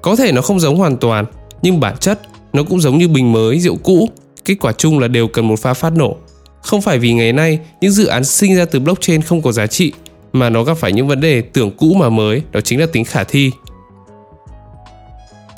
Có 0.02 0.16
thể 0.16 0.32
nó 0.32 0.42
không 0.42 0.60
giống 0.60 0.78
hoàn 0.78 0.98
toàn, 0.98 1.26
nhưng 1.62 1.80
bản 1.80 1.98
chất 1.98 2.20
nó 2.54 2.64
cũng 2.64 2.82
giống 2.82 2.98
như 2.98 3.08
bình 3.08 3.32
mới, 3.32 3.60
rượu 3.60 3.76
cũ. 3.84 4.10
Kết 4.46 4.56
quả 4.62 4.72
chung 4.72 5.00
là 5.00 5.08
đều 5.08 5.28
cần 5.28 5.48
một 5.48 5.60
pha 5.60 5.74
phát 5.74 5.94
nổ. 5.96 6.16
Không 6.62 6.82
phải 6.82 7.00
vì 7.00 7.14
ngày 7.14 7.34
nay 7.34 7.60
những 7.82 7.92
dự 7.92 8.06
án 8.06 8.26
sinh 8.26 8.56
ra 8.56 8.66
từ 8.66 8.80
blockchain 8.80 9.22
không 9.22 9.42
có 9.42 9.52
giá 9.52 9.68
trị, 9.68 9.94
mà 10.34 10.50
nó 10.50 10.64
gặp 10.64 10.78
phải 10.78 10.94
những 10.94 11.08
vấn 11.08 11.22
đề 11.22 11.42
tưởng 11.42 11.72
cũ 11.78 11.94
mà 11.94 12.10
mới, 12.10 12.42
đó 12.52 12.62
chính 12.62 12.80
là 12.80 12.86
tính 12.94 13.06
khả 13.06 13.24
thi. 13.24 13.52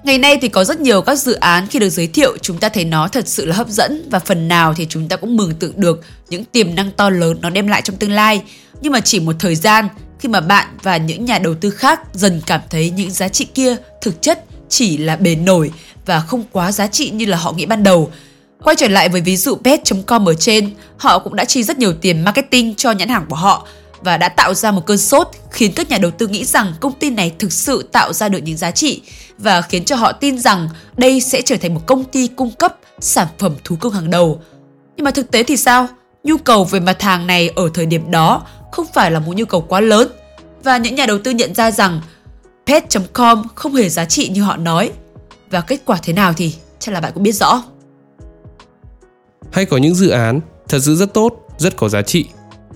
Ngày 0.03 0.17
nay 0.17 0.37
thì 0.41 0.49
có 0.49 0.63
rất 0.63 0.79
nhiều 0.79 1.01
các 1.01 1.15
dự 1.15 1.33
án 1.33 1.67
khi 1.67 1.79
được 1.79 1.89
giới 1.89 2.07
thiệu 2.07 2.37
chúng 2.41 2.57
ta 2.57 2.69
thấy 2.69 2.85
nó 2.85 3.07
thật 3.07 3.27
sự 3.27 3.45
là 3.45 3.55
hấp 3.55 3.69
dẫn 3.69 4.09
và 4.09 4.19
phần 4.19 4.47
nào 4.47 4.73
thì 4.73 4.85
chúng 4.89 5.07
ta 5.07 5.15
cũng 5.15 5.37
mường 5.37 5.53
tượng 5.53 5.73
được 5.75 6.01
những 6.29 6.45
tiềm 6.45 6.75
năng 6.75 6.91
to 6.91 7.09
lớn 7.09 7.37
nó 7.41 7.49
đem 7.49 7.67
lại 7.67 7.81
trong 7.81 7.95
tương 7.95 8.11
lai. 8.11 8.41
Nhưng 8.81 8.93
mà 8.93 8.99
chỉ 8.99 9.19
một 9.19 9.35
thời 9.39 9.55
gian 9.55 9.87
khi 10.19 10.29
mà 10.29 10.41
bạn 10.41 10.67
và 10.83 10.97
những 10.97 11.25
nhà 11.25 11.39
đầu 11.39 11.55
tư 11.55 11.69
khác 11.69 12.01
dần 12.13 12.41
cảm 12.45 12.61
thấy 12.69 12.89
những 12.89 13.11
giá 13.11 13.27
trị 13.27 13.45
kia 13.45 13.75
thực 14.01 14.21
chất 14.21 14.43
chỉ 14.69 14.97
là 14.97 15.15
bề 15.15 15.35
nổi 15.35 15.71
và 16.05 16.19
không 16.19 16.43
quá 16.51 16.71
giá 16.71 16.87
trị 16.87 17.09
như 17.09 17.25
là 17.25 17.37
họ 17.37 17.51
nghĩ 17.51 17.65
ban 17.65 17.83
đầu. 17.83 18.11
Quay 18.63 18.75
trở 18.75 18.87
lại 18.87 19.09
với 19.09 19.21
ví 19.21 19.37
dụ 19.37 19.55
pet.com 19.55 20.29
ở 20.29 20.33
trên, 20.33 20.69
họ 20.97 21.19
cũng 21.19 21.35
đã 21.35 21.45
chi 21.45 21.63
rất 21.63 21.77
nhiều 21.77 21.93
tiền 21.93 22.21
marketing 22.21 22.75
cho 22.75 22.91
nhãn 22.91 23.09
hàng 23.09 23.25
của 23.29 23.35
họ 23.35 23.67
và 24.03 24.17
đã 24.17 24.29
tạo 24.29 24.53
ra 24.53 24.71
một 24.71 24.85
cơn 24.85 24.97
sốt 24.97 25.27
khiến 25.51 25.71
các 25.75 25.89
nhà 25.89 25.97
đầu 25.97 26.11
tư 26.11 26.27
nghĩ 26.27 26.45
rằng 26.45 26.73
công 26.79 26.93
ty 26.93 27.09
này 27.09 27.33
thực 27.39 27.53
sự 27.53 27.89
tạo 27.91 28.13
ra 28.13 28.29
được 28.29 28.39
những 28.43 28.57
giá 28.57 28.71
trị 28.71 29.01
và 29.37 29.61
khiến 29.61 29.85
cho 29.85 29.95
họ 29.95 30.11
tin 30.11 30.39
rằng 30.39 30.69
đây 30.97 31.21
sẽ 31.21 31.41
trở 31.41 31.57
thành 31.57 31.73
một 31.73 31.81
công 31.85 32.03
ty 32.03 32.27
cung 32.27 32.51
cấp 32.51 32.75
sản 32.99 33.27
phẩm 33.37 33.55
thú 33.63 33.75
cưng 33.75 33.93
hàng 33.93 34.09
đầu. 34.09 34.41
Nhưng 34.95 35.03
mà 35.03 35.11
thực 35.11 35.31
tế 35.31 35.43
thì 35.43 35.57
sao? 35.57 35.87
Nhu 36.23 36.37
cầu 36.37 36.63
về 36.63 36.79
mặt 36.79 37.01
hàng 37.01 37.27
này 37.27 37.49
ở 37.55 37.69
thời 37.73 37.85
điểm 37.85 38.11
đó 38.11 38.43
không 38.71 38.85
phải 38.93 39.11
là 39.11 39.19
một 39.19 39.35
nhu 39.35 39.45
cầu 39.45 39.61
quá 39.61 39.81
lớn 39.81 40.07
và 40.63 40.77
những 40.77 40.95
nhà 40.95 41.05
đầu 41.05 41.17
tư 41.17 41.31
nhận 41.31 41.55
ra 41.55 41.71
rằng 41.71 42.01
pet.com 42.65 43.43
không 43.55 43.75
hề 43.75 43.89
giá 43.89 44.05
trị 44.05 44.29
như 44.29 44.43
họ 44.43 44.57
nói. 44.57 44.91
Và 45.49 45.61
kết 45.61 45.81
quả 45.85 45.97
thế 46.03 46.13
nào 46.13 46.33
thì 46.33 46.55
chắc 46.79 46.91
là 46.91 47.01
bạn 47.01 47.11
cũng 47.13 47.23
biết 47.23 47.35
rõ. 47.35 47.63
Hay 49.51 49.65
có 49.65 49.77
những 49.77 49.95
dự 49.95 50.09
án 50.09 50.39
thật 50.67 50.79
sự 50.81 50.95
rất 50.95 51.13
tốt, 51.13 51.33
rất 51.57 51.77
có 51.77 51.89
giá 51.89 52.01
trị 52.01 52.25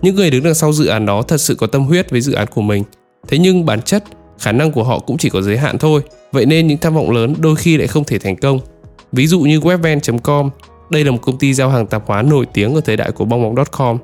những 0.05 0.15
người 0.15 0.31
đứng 0.31 0.43
đằng 0.43 0.55
sau 0.55 0.73
dự 0.73 0.85
án 0.85 1.05
đó 1.05 1.21
thật 1.21 1.41
sự 1.41 1.55
có 1.55 1.67
tâm 1.67 1.83
huyết 1.83 2.11
với 2.11 2.21
dự 2.21 2.33
án 2.33 2.47
của 2.47 2.61
mình. 2.61 2.83
Thế 3.27 3.37
nhưng 3.37 3.65
bản 3.65 3.81
chất, 3.81 4.03
khả 4.39 4.51
năng 4.51 4.71
của 4.71 4.83
họ 4.83 4.99
cũng 4.99 5.17
chỉ 5.17 5.29
có 5.29 5.41
giới 5.41 5.57
hạn 5.57 5.77
thôi. 5.77 6.01
Vậy 6.31 6.45
nên 6.45 6.67
những 6.67 6.77
tham 6.77 6.95
vọng 6.95 7.11
lớn 7.11 7.35
đôi 7.39 7.55
khi 7.55 7.77
lại 7.77 7.87
không 7.87 8.03
thể 8.03 8.19
thành 8.19 8.35
công. 8.35 8.59
Ví 9.11 9.27
dụ 9.27 9.39
như 9.39 9.59
webvan.com, 9.59 10.49
đây 10.89 11.03
là 11.03 11.11
một 11.11 11.17
công 11.21 11.37
ty 11.37 11.53
giao 11.53 11.69
hàng 11.69 11.87
tạp 11.87 12.07
hóa 12.07 12.21
nổi 12.21 12.45
tiếng 12.53 12.75
ở 12.75 12.81
thời 12.81 12.97
đại 12.97 13.11
của 13.11 13.25
bong 13.25 13.55
bóng.com. 13.55 13.97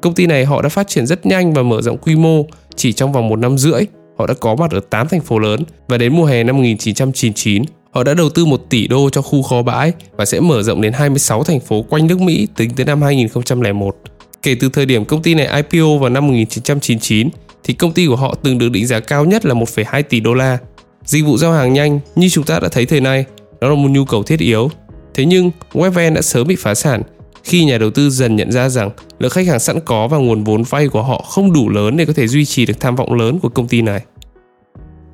Công 0.00 0.14
ty 0.14 0.26
này 0.26 0.44
họ 0.44 0.62
đã 0.62 0.68
phát 0.68 0.88
triển 0.88 1.06
rất 1.06 1.26
nhanh 1.26 1.52
và 1.52 1.62
mở 1.62 1.82
rộng 1.82 1.98
quy 1.98 2.16
mô 2.16 2.46
chỉ 2.76 2.92
trong 2.92 3.12
vòng 3.12 3.28
một 3.28 3.36
năm 3.36 3.58
rưỡi. 3.58 3.82
Họ 4.18 4.26
đã 4.26 4.34
có 4.34 4.54
mặt 4.54 4.70
ở 4.70 4.80
8 4.90 5.08
thành 5.08 5.20
phố 5.20 5.38
lớn 5.38 5.60
và 5.88 5.98
đến 5.98 6.16
mùa 6.16 6.24
hè 6.24 6.44
năm 6.44 6.56
1999, 6.56 7.62
họ 7.90 8.04
đã 8.04 8.14
đầu 8.14 8.30
tư 8.30 8.44
1 8.44 8.60
tỷ 8.70 8.86
đô 8.86 9.10
cho 9.10 9.22
khu 9.22 9.42
kho 9.42 9.62
bãi 9.62 9.92
và 10.16 10.24
sẽ 10.24 10.40
mở 10.40 10.62
rộng 10.62 10.80
đến 10.80 10.92
26 10.92 11.44
thành 11.44 11.60
phố 11.60 11.82
quanh 11.82 12.06
nước 12.06 12.20
Mỹ 12.20 12.48
tính 12.56 12.70
tới 12.76 12.86
năm 12.86 13.02
2001. 13.02 13.96
Kể 14.44 14.54
từ 14.60 14.68
thời 14.68 14.86
điểm 14.86 15.04
công 15.04 15.22
ty 15.22 15.34
này 15.34 15.46
IPO 15.46 15.98
vào 16.00 16.10
năm 16.10 16.26
1999 16.26 17.28
thì 17.64 17.74
công 17.74 17.92
ty 17.92 18.06
của 18.06 18.16
họ 18.16 18.34
từng 18.42 18.58
được 18.58 18.68
định 18.68 18.86
giá 18.86 19.00
cao 19.00 19.24
nhất 19.24 19.44
là 19.46 19.54
1,2 19.54 20.02
tỷ 20.02 20.20
đô 20.20 20.34
la. 20.34 20.58
Dịch 21.04 21.24
vụ 21.24 21.38
giao 21.38 21.52
hàng 21.52 21.72
nhanh 21.72 22.00
như 22.16 22.28
chúng 22.28 22.44
ta 22.44 22.58
đã 22.60 22.68
thấy 22.68 22.86
thời 22.86 23.00
nay, 23.00 23.24
đó 23.60 23.68
là 23.68 23.74
một 23.74 23.90
nhu 23.90 24.04
cầu 24.04 24.22
thiết 24.22 24.40
yếu. 24.40 24.70
Thế 25.14 25.24
nhưng 25.24 25.50
Webvan 25.72 26.14
đã 26.14 26.22
sớm 26.22 26.46
bị 26.46 26.56
phá 26.56 26.74
sản 26.74 27.02
khi 27.44 27.64
nhà 27.64 27.78
đầu 27.78 27.90
tư 27.90 28.10
dần 28.10 28.36
nhận 28.36 28.52
ra 28.52 28.68
rằng 28.68 28.90
lượng 29.18 29.30
khách 29.30 29.46
hàng 29.46 29.60
sẵn 29.60 29.80
có 29.80 30.08
và 30.08 30.18
nguồn 30.18 30.44
vốn 30.44 30.62
vay 30.62 30.88
của 30.88 31.02
họ 31.02 31.24
không 31.28 31.52
đủ 31.52 31.68
lớn 31.68 31.96
để 31.96 32.04
có 32.04 32.12
thể 32.12 32.26
duy 32.26 32.44
trì 32.44 32.66
được 32.66 32.80
tham 32.80 32.96
vọng 32.96 33.14
lớn 33.14 33.38
của 33.38 33.48
công 33.48 33.68
ty 33.68 33.82
này. 33.82 34.00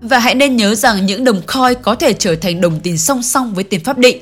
Và 0.01 0.19
hãy 0.19 0.35
nên 0.35 0.57
nhớ 0.57 0.75
rằng 0.75 1.07
những 1.07 1.25
đồng 1.25 1.41
coin 1.47 1.79
có 1.83 1.95
thể 1.95 2.13
trở 2.13 2.35
thành 2.35 2.61
đồng 2.61 2.81
tiền 2.81 2.99
song 2.99 3.23
song 3.23 3.55
với 3.55 3.65
tiền 3.65 3.81
pháp 3.85 3.99
định. 3.99 4.19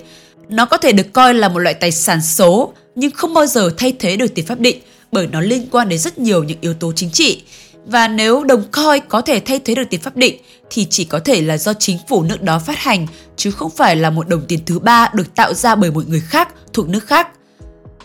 Nó 0.49 0.67
có 0.67 0.77
thể 0.77 0.93
được 0.93 1.13
coi 1.13 1.35
là 1.35 1.49
một 1.49 1.59
loại 1.59 1.75
tài 1.75 1.93
sản 1.93 2.23
số 2.23 2.73
nhưng 2.95 3.11
không 3.11 3.35
bao 3.35 3.47
giờ 3.47 3.71
thay 3.77 3.93
thế 3.99 4.17
được 4.17 4.35
tiền 4.35 4.47
pháp 4.47 4.61
định 4.61 4.79
bởi 5.13 5.27
nó 5.27 5.41
liên 5.41 5.67
quan 5.71 5.89
đến 5.89 5.99
rất 5.99 6.19
nhiều 6.19 6.45
những 6.45 6.59
yếu 6.61 6.75
tố 6.75 6.93
chính 6.93 7.11
trị. 7.11 7.43
Và 7.87 8.09
nếu 8.09 8.45
đồng 8.45 8.63
coin 8.73 9.03
có 9.09 9.21
thể 9.21 9.41
thay 9.41 9.59
thế 9.59 9.75
được 9.75 9.83
tiền 9.91 10.01
pháp 10.01 10.17
định, 10.17 10.37
thì 10.71 10.87
chỉ 10.91 11.05
có 11.05 11.19
thể 11.19 11.43
là 11.43 11.59
do 11.59 11.73
chính 11.75 11.99
phủ 12.09 12.23
nước 12.23 12.43
đó 12.43 12.59
phát 12.59 12.79
hành, 12.79 13.07
chứ 13.37 13.51
không 13.51 13.71
phải 13.71 13.97
là 13.97 14.11
một 14.11 14.29
đồng 14.29 14.43
tiền 14.49 14.61
thứ 14.67 14.79
ba 14.79 15.11
được 15.15 15.35
tạo 15.35 15.55
ra 15.55 15.75
bởi 15.75 15.91
một 15.91 16.09
người 16.09 16.21
khác, 16.21 16.49
thuộc 16.73 16.89
nước 16.89 17.07
khác. 17.07 17.29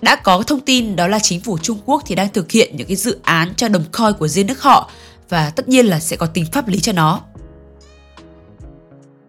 Đã 0.01 0.15
có 0.15 0.43
thông 0.43 0.59
tin 0.59 0.95
đó 0.95 1.07
là 1.07 1.19
chính 1.19 1.41
phủ 1.41 1.57
Trung 1.57 1.77
Quốc 1.85 2.03
thì 2.05 2.15
đang 2.15 2.29
thực 2.33 2.51
hiện 2.51 2.77
những 2.77 2.87
cái 2.87 2.95
dự 2.95 3.17
án 3.23 3.53
cho 3.55 3.67
đồng 3.67 3.83
coin 3.91 4.13
của 4.19 4.27
riêng 4.27 4.47
nước 4.47 4.61
họ, 4.61 4.91
và 5.29 5.49
tất 5.49 5.69
nhiên 5.69 5.85
là 5.85 5.99
sẽ 5.99 6.15
có 6.15 6.25
tính 6.25 6.45
pháp 6.51 6.67
lý 6.67 6.79
cho 6.79 6.91
nó. 6.91 7.21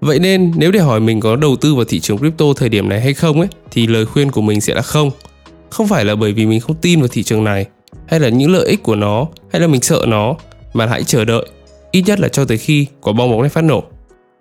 Vậy 0.01 0.19
nên, 0.19 0.53
nếu 0.57 0.71
để 0.71 0.81
hỏi 0.81 1.01
mình 1.01 1.21
có 1.21 1.37
đầu 1.37 1.57
tư 1.61 1.75
vào 1.75 1.85
thị 1.85 2.01
trường 2.01 2.19
crypto 2.19 2.45
thời 2.57 2.69
điểm 2.69 2.89
này 2.89 3.01
hay 3.01 3.15
không 3.15 3.41
ấy, 3.41 3.49
thì 3.71 3.87
lời 3.87 4.07
khuyên 4.07 4.31
của 4.31 4.41
mình 4.41 4.61
sẽ 4.61 4.75
là 4.75 4.83
không 4.83 5.11
không 5.75 5.89
phải 5.89 6.05
là 6.05 6.15
bởi 6.15 6.33
vì 6.33 6.47
mình 6.47 6.61
không 6.61 6.77
tin 6.77 7.01
vào 7.01 7.09
thị 7.09 7.23
trường 7.23 7.45
này 7.45 7.67
hay 8.07 8.21
là 8.21 8.29
những 8.29 8.53
lợi 8.53 8.67
ích 8.67 8.83
của 8.83 8.95
nó 8.95 9.27
hay 9.53 9.61
là 9.61 9.67
mình 9.67 9.81
sợ 9.81 10.05
nó 10.09 10.35
mà 10.73 10.87
hãy 10.87 11.05
chờ 11.05 11.25
đợi 11.25 11.47
ít 11.93 12.03
nhất 12.07 12.21
là 12.21 12.29
cho 12.29 12.45
tới 12.45 12.59
khi 12.59 12.87
quả 13.01 13.13
bong 13.13 13.31
bóng 13.31 13.41
này 13.41 13.49
phát 13.49 13.65
nổ. 13.65 13.83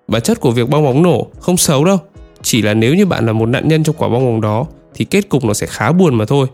Bản 0.08 0.22
chất 0.22 0.40
của 0.40 0.52
việc 0.52 0.70
bong 0.70 0.84
bóng 0.84 1.04
nổ 1.04 1.28
không 1.40 1.58
xấu 1.58 1.86
đâu, 1.86 1.98
chỉ 2.42 2.62
là 2.62 2.74
nếu 2.74 2.96
như 2.96 3.06
bạn 3.06 3.26
là 3.26 3.34
một 3.34 3.46
nạn 3.46 3.68
nhân 3.68 3.84
trong 3.84 3.96
quả 3.96 4.10
bong 4.10 4.26
bóng 4.26 4.42
đó 4.42 4.66
thì 4.96 5.06
kết 5.06 5.30
cục 5.30 5.46
nó 5.46 5.54
sẽ 5.54 5.68
khá 5.68 5.92
buồn 5.92 6.16
mà 6.16 6.26
thôi. 6.26 6.48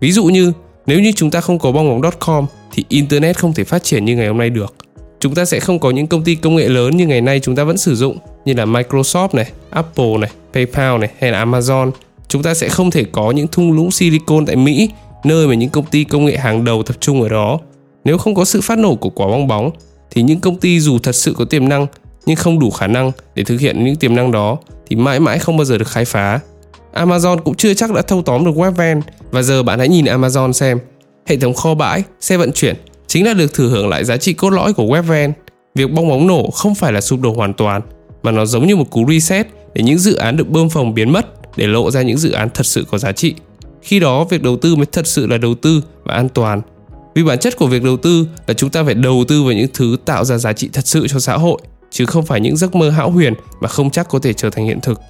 Ví 0.00 0.12
dụ 0.12 0.24
như 0.24 0.52
nếu 0.86 1.00
như 1.00 1.12
chúng 1.12 1.30
ta 1.30 1.40
không 1.40 1.58
có 1.58 1.72
bong 1.72 2.00
bóng.com 2.00 2.46
thì 2.72 2.84
internet 2.88 3.38
không 3.38 3.54
thể 3.54 3.64
phát 3.64 3.82
triển 3.82 4.04
như 4.04 4.16
ngày 4.16 4.28
hôm 4.28 4.38
nay 4.38 4.50
được. 4.50 4.74
Chúng 5.20 5.34
ta 5.34 5.44
sẽ 5.44 5.60
không 5.60 5.78
có 5.78 5.90
những 5.90 6.06
công 6.06 6.24
ty 6.24 6.34
công 6.34 6.56
nghệ 6.56 6.68
lớn 6.68 6.96
như 6.96 7.06
ngày 7.06 7.20
nay 7.20 7.40
chúng 7.40 7.56
ta 7.56 7.64
vẫn 7.64 7.78
sử 7.78 7.94
dụng 7.94 8.18
như 8.44 8.54
là 8.54 8.64
Microsoft 8.64 9.28
này, 9.32 9.50
Apple 9.70 10.16
này, 10.18 10.30
PayPal 10.52 10.98
này 10.98 11.10
hay 11.18 11.30
là 11.30 11.44
Amazon. 11.44 11.90
Chúng 12.28 12.42
ta 12.42 12.54
sẽ 12.54 12.68
không 12.68 12.90
thể 12.90 13.04
có 13.12 13.30
những 13.30 13.46
thung 13.46 13.72
lũng 13.72 13.90
silicon 13.90 14.46
tại 14.46 14.56
Mỹ 14.56 14.90
nơi 15.24 15.48
mà 15.48 15.54
những 15.54 15.70
công 15.70 15.86
ty 15.86 16.04
công 16.04 16.24
nghệ 16.24 16.36
hàng 16.36 16.64
đầu 16.64 16.82
tập 16.82 16.96
trung 17.00 17.22
ở 17.22 17.28
đó. 17.28 17.58
Nếu 18.04 18.18
không 18.18 18.34
có 18.34 18.44
sự 18.44 18.60
phát 18.60 18.78
nổ 18.78 18.94
của 18.94 19.10
quả 19.10 19.26
bong 19.26 19.48
bóng 19.48 19.70
thì 20.10 20.22
những 20.22 20.40
công 20.40 20.56
ty 20.56 20.80
dù 20.80 20.98
thật 20.98 21.14
sự 21.14 21.34
có 21.38 21.44
tiềm 21.44 21.68
năng 21.68 21.86
nhưng 22.26 22.36
không 22.36 22.58
đủ 22.58 22.70
khả 22.70 22.86
năng 22.86 23.12
để 23.34 23.44
thực 23.44 23.60
hiện 23.60 23.84
những 23.84 23.96
tiềm 23.96 24.16
năng 24.16 24.32
đó 24.32 24.56
thì 24.86 24.96
mãi 24.96 25.20
mãi 25.20 25.38
không 25.38 25.56
bao 25.56 25.64
giờ 25.64 25.78
được 25.78 25.88
khai 25.88 26.04
phá. 26.04 26.40
Amazon 26.94 27.38
cũng 27.38 27.54
chưa 27.54 27.74
chắc 27.74 27.92
đã 27.92 28.02
thâu 28.02 28.22
tóm 28.22 28.44
được 28.44 28.54
Webvan 28.54 29.00
và 29.30 29.42
giờ 29.42 29.62
bạn 29.62 29.78
hãy 29.78 29.88
nhìn 29.88 30.04
Amazon 30.04 30.52
xem. 30.52 30.78
Hệ 31.26 31.36
thống 31.36 31.54
kho 31.54 31.74
bãi, 31.74 32.02
xe 32.20 32.36
vận 32.36 32.52
chuyển 32.52 32.76
chính 33.06 33.26
là 33.26 33.34
được 33.34 33.54
thừa 33.54 33.68
hưởng 33.68 33.88
lại 33.88 34.04
giá 34.04 34.16
trị 34.16 34.32
cốt 34.32 34.50
lõi 34.50 34.72
của 34.72 34.84
Webvan. 34.84 35.32
Việc 35.74 35.92
bong 35.92 36.08
bóng 36.08 36.26
nổ 36.26 36.50
không 36.50 36.74
phải 36.74 36.92
là 36.92 37.00
sụp 37.00 37.20
đổ 37.20 37.32
hoàn 37.34 37.54
toàn 37.54 37.82
mà 38.22 38.30
nó 38.30 38.46
giống 38.46 38.66
như 38.66 38.76
một 38.76 38.90
cú 38.90 39.06
reset 39.08 39.46
để 39.74 39.82
những 39.82 39.98
dự 39.98 40.14
án 40.14 40.36
được 40.36 40.48
bơm 40.48 40.68
phồng 40.68 40.94
biến 40.94 41.12
mất 41.12 41.26
để 41.58 41.66
lộ 41.66 41.90
ra 41.90 42.02
những 42.02 42.18
dự 42.18 42.30
án 42.30 42.48
thật 42.54 42.66
sự 42.66 42.84
có 42.90 42.98
giá 42.98 43.12
trị. 43.12 43.34
Khi 43.82 44.00
đó 44.00 44.24
việc 44.24 44.42
đầu 44.42 44.56
tư 44.56 44.76
mới 44.76 44.86
thật 44.86 45.06
sự 45.06 45.26
là 45.26 45.38
đầu 45.38 45.54
tư 45.54 45.82
và 46.04 46.14
an 46.14 46.28
toàn. 46.28 46.60
Vì 47.14 47.22
bản 47.22 47.38
chất 47.38 47.56
của 47.56 47.66
việc 47.66 47.82
đầu 47.82 47.96
tư 47.96 48.26
là 48.46 48.54
chúng 48.54 48.70
ta 48.70 48.84
phải 48.84 48.94
đầu 48.94 49.24
tư 49.28 49.42
vào 49.42 49.52
những 49.52 49.66
thứ 49.74 49.96
tạo 50.04 50.24
ra 50.24 50.38
giá 50.38 50.52
trị 50.52 50.68
thật 50.72 50.86
sự 50.86 51.08
cho 51.08 51.18
xã 51.18 51.36
hội 51.36 51.60
chứ 51.90 52.06
không 52.06 52.26
phải 52.26 52.40
những 52.40 52.56
giấc 52.56 52.74
mơ 52.74 52.90
hão 52.90 53.10
huyền 53.10 53.34
mà 53.60 53.68
không 53.68 53.90
chắc 53.90 54.08
có 54.08 54.18
thể 54.18 54.32
trở 54.32 54.50
thành 54.50 54.66
hiện 54.66 54.80
thực. 54.80 55.00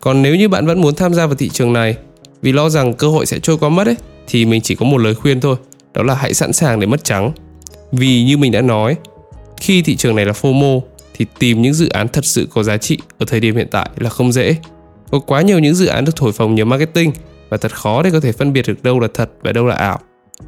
Còn 0.00 0.22
nếu 0.22 0.36
như 0.36 0.48
bạn 0.48 0.66
vẫn 0.66 0.80
muốn 0.80 0.94
tham 0.94 1.14
gia 1.14 1.26
vào 1.26 1.34
thị 1.34 1.48
trường 1.48 1.72
này 1.72 1.96
vì 2.42 2.52
lo 2.52 2.68
rằng 2.68 2.94
cơ 2.94 3.08
hội 3.08 3.26
sẽ 3.26 3.38
trôi 3.38 3.58
qua 3.58 3.68
mất 3.68 3.86
ấy 3.86 3.96
thì 4.28 4.44
mình 4.44 4.60
chỉ 4.60 4.74
có 4.74 4.86
một 4.86 4.98
lời 4.98 5.14
khuyên 5.14 5.40
thôi, 5.40 5.56
đó 5.94 6.02
là 6.02 6.14
hãy 6.14 6.34
sẵn 6.34 6.52
sàng 6.52 6.80
để 6.80 6.86
mất 6.86 7.04
trắng. 7.04 7.32
Vì 7.92 8.22
như 8.22 8.36
mình 8.36 8.52
đã 8.52 8.60
nói, 8.60 8.96
khi 9.56 9.82
thị 9.82 9.96
trường 9.96 10.16
này 10.16 10.24
là 10.24 10.32
FOMO 10.32 10.80
thì 11.16 11.26
tìm 11.38 11.62
những 11.62 11.74
dự 11.74 11.88
án 11.88 12.08
thật 12.08 12.24
sự 12.24 12.48
có 12.50 12.62
giá 12.62 12.76
trị 12.76 12.98
ở 13.18 13.26
thời 13.28 13.40
điểm 13.40 13.56
hiện 13.56 13.68
tại 13.70 13.90
là 13.98 14.10
không 14.10 14.32
dễ. 14.32 14.56
Có 15.10 15.18
quá 15.18 15.42
nhiều 15.42 15.58
những 15.58 15.74
dự 15.74 15.86
án 15.86 16.04
được 16.04 16.16
thổi 16.16 16.32
phồng 16.32 16.54
nhờ 16.54 16.64
marketing 16.64 17.12
và 17.48 17.56
thật 17.56 17.74
khó 17.74 18.02
để 18.02 18.10
có 18.10 18.20
thể 18.20 18.32
phân 18.32 18.52
biệt 18.52 18.66
được 18.66 18.82
đâu 18.82 19.00
là 19.00 19.08
thật 19.14 19.30
và 19.42 19.52
đâu 19.52 19.66
là 19.66 19.74
ảo. 19.74 20.00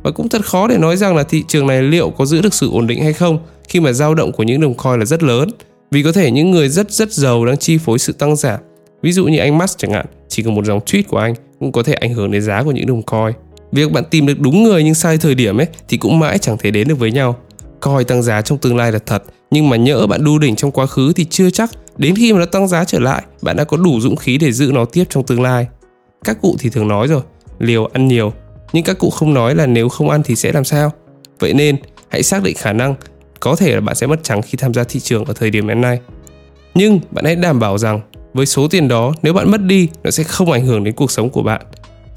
Và 0.03 0.11
cũng 0.11 0.29
thật 0.29 0.45
khó 0.45 0.69
để 0.69 0.79
nói 0.79 0.97
rằng 0.97 1.17
là 1.17 1.23
thị 1.23 1.45
trường 1.49 1.67
này 1.67 1.83
liệu 1.83 2.11
có 2.11 2.27
giữ 2.27 2.43
được 2.43 2.55
sự 2.55 2.71
ổn 2.71 2.87
định 2.87 3.03
hay 3.03 3.13
không 3.13 3.39
khi 3.69 3.81
mà 3.81 3.93
dao 3.93 4.15
động 4.15 4.33
của 4.33 4.43
những 4.43 4.61
đồng 4.61 4.75
coin 4.75 4.99
là 4.99 5.05
rất 5.05 5.23
lớn. 5.23 5.51
Vì 5.91 6.03
có 6.03 6.13
thể 6.13 6.31
những 6.31 6.51
người 6.51 6.69
rất 6.69 6.93
rất 6.93 7.13
giàu 7.13 7.45
đang 7.45 7.57
chi 7.57 7.79
phối 7.79 7.99
sự 7.99 8.13
tăng 8.13 8.37
giảm. 8.37 8.61
Ví 9.03 9.13
dụ 9.13 9.27
như 9.27 9.39
anh 9.39 9.59
Musk 9.59 9.79
chẳng 9.79 9.93
hạn, 9.93 10.07
chỉ 10.29 10.43
cần 10.43 10.55
một 10.55 10.65
dòng 10.65 10.81
tweet 10.87 11.03
của 11.09 11.19
anh 11.19 11.35
cũng 11.61 11.73
có 11.73 11.83
thể 11.83 11.93
ảnh 11.93 12.15
hưởng 12.15 12.31
đến 12.31 12.43
giá 12.43 12.63
của 12.63 12.71
những 12.71 12.87
đồng 12.87 13.03
coin. 13.03 13.35
Việc 13.73 13.93
bạn 13.93 14.05
tìm 14.11 14.27
được 14.27 14.41
đúng 14.41 14.63
người 14.63 14.85
nhưng 14.85 14.95
sai 14.95 15.19
thời 15.19 15.35
điểm 15.35 15.61
ấy 15.61 15.67
thì 15.89 15.97
cũng 15.97 16.19
mãi 16.19 16.39
chẳng 16.39 16.59
thể 16.59 16.71
đến 16.71 16.89
được 16.89 16.99
với 16.99 17.13
nhau. 17.13 17.37
Coi 17.81 18.05
tăng 18.05 18.23
giá 18.23 18.43
trong 18.43 18.59
tương 18.59 18.77
lai 18.77 18.93
là 18.93 18.99
thật, 19.07 19.23
nhưng 19.51 19.69
mà 19.69 19.77
nhỡ 19.77 20.07
bạn 20.07 20.25
đu 20.25 20.39
đỉnh 20.39 20.57
trong 20.57 20.71
quá 20.71 20.87
khứ 20.87 21.13
thì 21.13 21.25
chưa 21.25 21.51
chắc 21.51 21.71
đến 21.97 22.15
khi 22.17 22.33
mà 22.33 22.39
nó 22.39 22.47
tăng 22.47 22.69
giá 22.69 22.85
trở 22.85 22.99
lại, 22.99 23.23
bạn 23.43 23.57
đã 23.57 23.65
có 23.65 23.77
đủ 23.77 24.01
dũng 24.01 24.17
khí 24.17 24.39
để 24.39 24.53
giữ 24.53 24.71
nó 24.75 24.85
tiếp 24.85 25.05
trong 25.11 25.27
tương 25.27 25.43
lai. 25.43 25.67
Các 26.25 26.39
cụ 26.43 26.57
thì 26.59 26.71
thường 26.71 26.89
nói 26.89 27.07
rồi, 27.07 27.23
liều 27.59 27.87
ăn 27.87 28.09
nhiều, 28.09 28.33
nhưng 28.73 28.85
các 28.85 28.99
cụ 28.99 29.11
không 29.11 29.35
nói 29.35 29.55
là 29.55 29.67
nếu 29.67 29.89
không 29.89 30.11
ăn 30.11 30.23
thì 30.23 30.37
sẽ 30.37 30.53
làm 30.53 30.65
sao. 30.65 30.93
Vậy 31.39 31.55
nên, 31.55 31.77
hãy 32.09 32.23
xác 32.23 32.43
định 32.43 32.57
khả 32.59 32.73
năng 32.73 32.95
có 33.41 33.57
thể 33.57 33.75
là 33.75 33.81
bạn 33.81 33.95
sẽ 33.95 34.07
mất 34.07 34.23
trắng 34.23 34.43
khi 34.43 34.59
tham 34.59 34.75
gia 34.75 34.85
thị 34.85 35.01
trường 35.01 35.25
ở 35.25 35.35
thời 35.35 35.51
điểm 35.51 35.69
hiện 35.69 35.81
nay. 35.81 36.01
Nhưng 36.75 37.01
bạn 37.11 37.25
hãy 37.25 37.37
đảm 37.37 37.59
bảo 37.59 37.79
rằng 37.79 38.01
với 38.35 38.47
số 38.47 38.69
tiền 38.69 38.89
đó 38.89 39.13
nếu 39.23 39.33
bạn 39.33 39.51
mất 39.51 39.63
đi 39.63 39.89
nó 40.03 40.11
sẽ 40.11 40.25
không 40.25 40.53
ảnh 40.53 40.67
hưởng 40.67 40.85
đến 40.85 40.95
cuộc 40.95 41.11
sống 41.11 41.31
của 41.31 41.43
bạn 41.43 41.61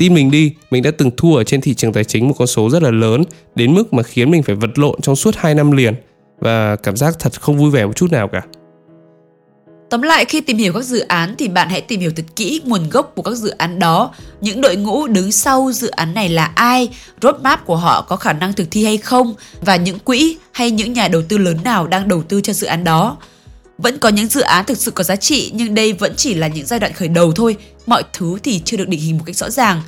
tin 0.02 0.14
mình 0.14 0.32
đi 0.32 0.52
mình 0.72 0.84
đã 0.84 0.92
từng 0.98 1.12
thua 1.18 1.36
ở 1.36 1.44
trên 1.44 1.62
thị 1.62 1.74
trường 1.74 1.94
tài 1.94 2.04
chính 2.04 2.28
một 2.28 2.34
con 2.38 2.48
số 2.48 2.70
rất 2.70 2.84
là 2.84 2.92
lớn 2.92 3.24
đến 3.56 3.74
mức 3.74 3.94
mà 3.94 4.04
khiến 4.04 4.32
mình 4.32 4.44
phải 4.44 4.56
vật 4.56 4.80
lộn 4.80 5.02
trong 5.02 5.16
suốt 5.16 5.36
2 5.38 5.56
năm 5.56 5.72
liền. 5.72 5.94
Và 6.40 6.76
cảm 6.76 6.98
giác 6.98 7.16
thật 7.20 7.42
không 7.42 7.58
vui 7.58 7.72
vẻ 7.72 7.86
một 7.86 7.96
chút 7.96 8.12
nào 8.12 8.28
cả. 8.28 8.42
Tóm 9.90 10.02
lại 10.02 10.26
khi 10.26 10.42
tìm 10.42 10.58
hiểu 10.58 10.74
các 10.74 10.84
dự 10.84 11.00
án 11.00 11.36
thì 11.38 11.48
bạn 11.48 11.70
hãy 11.70 11.82
tìm 11.82 12.00
hiểu 12.00 12.12
thật 12.16 12.26
kỹ 12.36 12.62
nguồn 12.66 12.90
gốc 12.90 13.12
của 13.16 13.22
các 13.22 13.36
dự 13.36 13.50
án 13.50 13.80
đó, 13.80 14.14
những 14.42 14.62
đội 14.62 14.76
ngũ 14.76 15.08
đứng 15.08 15.32
sau 15.32 15.72
dự 15.72 15.88
án 15.88 16.14
này 16.14 16.30
là 16.30 16.46
ai, 16.46 16.90
roadmap 17.22 17.66
của 17.66 17.76
họ 17.76 18.02
có 18.02 18.16
khả 18.16 18.34
năng 18.34 18.54
thực 18.54 18.68
thi 18.72 18.84
hay 18.84 18.98
không? 18.98 19.34
Và 19.62 19.76
những 19.76 20.00
quỹ 20.00 20.38
hay 20.52 20.72
những 20.72 20.94
nhà 20.94 21.08
đầu 21.08 21.22
tư 21.30 21.38
lớn 21.38 21.58
nào 21.64 21.88
đang 21.88 22.08
đầu 22.08 22.24
tư 22.24 22.42
cho 22.42 22.54
dự 22.54 22.68
án 22.68 22.84
đó. 22.84 23.18
Vẫn 23.82 23.98
có 23.98 24.10
những 24.10 24.28
dự 24.28 24.42
án 24.42 24.66
thực 24.66 24.78
sự 24.78 24.92
có 24.92 25.04
giá 25.04 25.16
trị 25.16 25.52
nhưng 25.54 25.76
đây 25.76 25.94
vẫn 25.94 26.14
chỉ 26.18 26.34
là 26.34 26.48
những 26.48 26.66
giai 26.66 26.80
đoạn 26.80 26.94
khởi 26.94 27.08
đầu 27.08 27.32
thôi, 27.32 27.56
mọi 27.86 28.04
thứ 28.14 28.38
thì 28.44 28.62
chưa 28.66 28.78
được 28.78 28.88
định 28.88 29.00
hình 29.00 29.18
một 29.18 29.24
cách 29.26 29.36
rõ 29.36 29.50
ràng. 29.50 29.82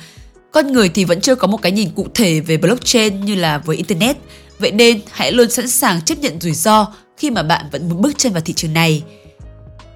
Con 0.52 0.72
người 0.72 0.88
thì 0.88 1.04
vẫn 1.04 1.20
chưa 1.20 1.34
có 1.34 1.46
một 1.46 1.62
cái 1.62 1.72
nhìn 1.72 1.90
cụ 1.90 2.06
thể 2.14 2.40
về 2.40 2.56
blockchain 2.56 3.24
như 3.24 3.34
là 3.34 3.58
với 3.58 3.76
internet. 3.76 4.16
Vậy 4.58 4.72
nên 4.72 5.00
hãy 5.10 5.32
luôn 5.32 5.50
sẵn 5.50 5.68
sàng 5.68 6.02
chấp 6.02 6.18
nhận 6.18 6.40
rủi 6.40 6.52
ro 6.52 6.86
khi 7.16 7.30
mà 7.30 7.42
bạn 7.42 7.66
vẫn 7.72 7.88
muốn 7.88 8.02
bước 8.02 8.12
chân 8.18 8.32
vào 8.32 8.42
thị 8.42 8.52
trường 8.52 8.72
này. 8.72 9.02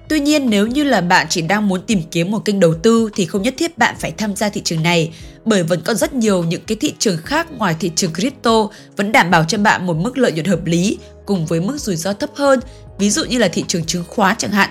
Tuy 0.09 0.19
nhiên 0.19 0.49
nếu 0.49 0.67
như 0.67 0.83
là 0.83 1.01
bạn 1.01 1.27
chỉ 1.29 1.41
đang 1.41 1.67
muốn 1.67 1.81
tìm 1.81 2.01
kiếm 2.11 2.31
một 2.31 2.45
kênh 2.45 2.59
đầu 2.59 2.73
tư 2.73 3.09
thì 3.15 3.25
không 3.25 3.41
nhất 3.41 3.53
thiết 3.57 3.77
bạn 3.77 3.95
phải 3.99 4.11
tham 4.11 4.35
gia 4.35 4.49
thị 4.49 4.61
trường 4.63 4.83
này 4.83 5.11
bởi 5.45 5.63
vẫn 5.63 5.81
còn 5.85 5.95
rất 5.95 6.13
nhiều 6.13 6.43
những 6.43 6.61
cái 6.67 6.77
thị 6.81 6.93
trường 6.99 7.17
khác 7.17 7.47
ngoài 7.57 7.75
thị 7.79 7.91
trường 7.95 8.13
crypto 8.13 8.69
vẫn 8.97 9.11
đảm 9.11 9.31
bảo 9.31 9.43
cho 9.47 9.57
bạn 9.57 9.85
một 9.85 9.97
mức 9.97 10.17
lợi 10.17 10.31
nhuận 10.31 10.45
hợp 10.45 10.65
lý 10.65 10.97
cùng 11.25 11.45
với 11.45 11.61
mức 11.61 11.77
rủi 11.77 11.95
ro 11.95 12.13
thấp 12.13 12.29
hơn, 12.35 12.59
ví 12.99 13.09
dụ 13.09 13.25
như 13.25 13.37
là 13.37 13.47
thị 13.47 13.63
trường 13.67 13.85
chứng 13.85 14.03
khoán 14.07 14.35
chẳng 14.37 14.51
hạn, 14.51 14.69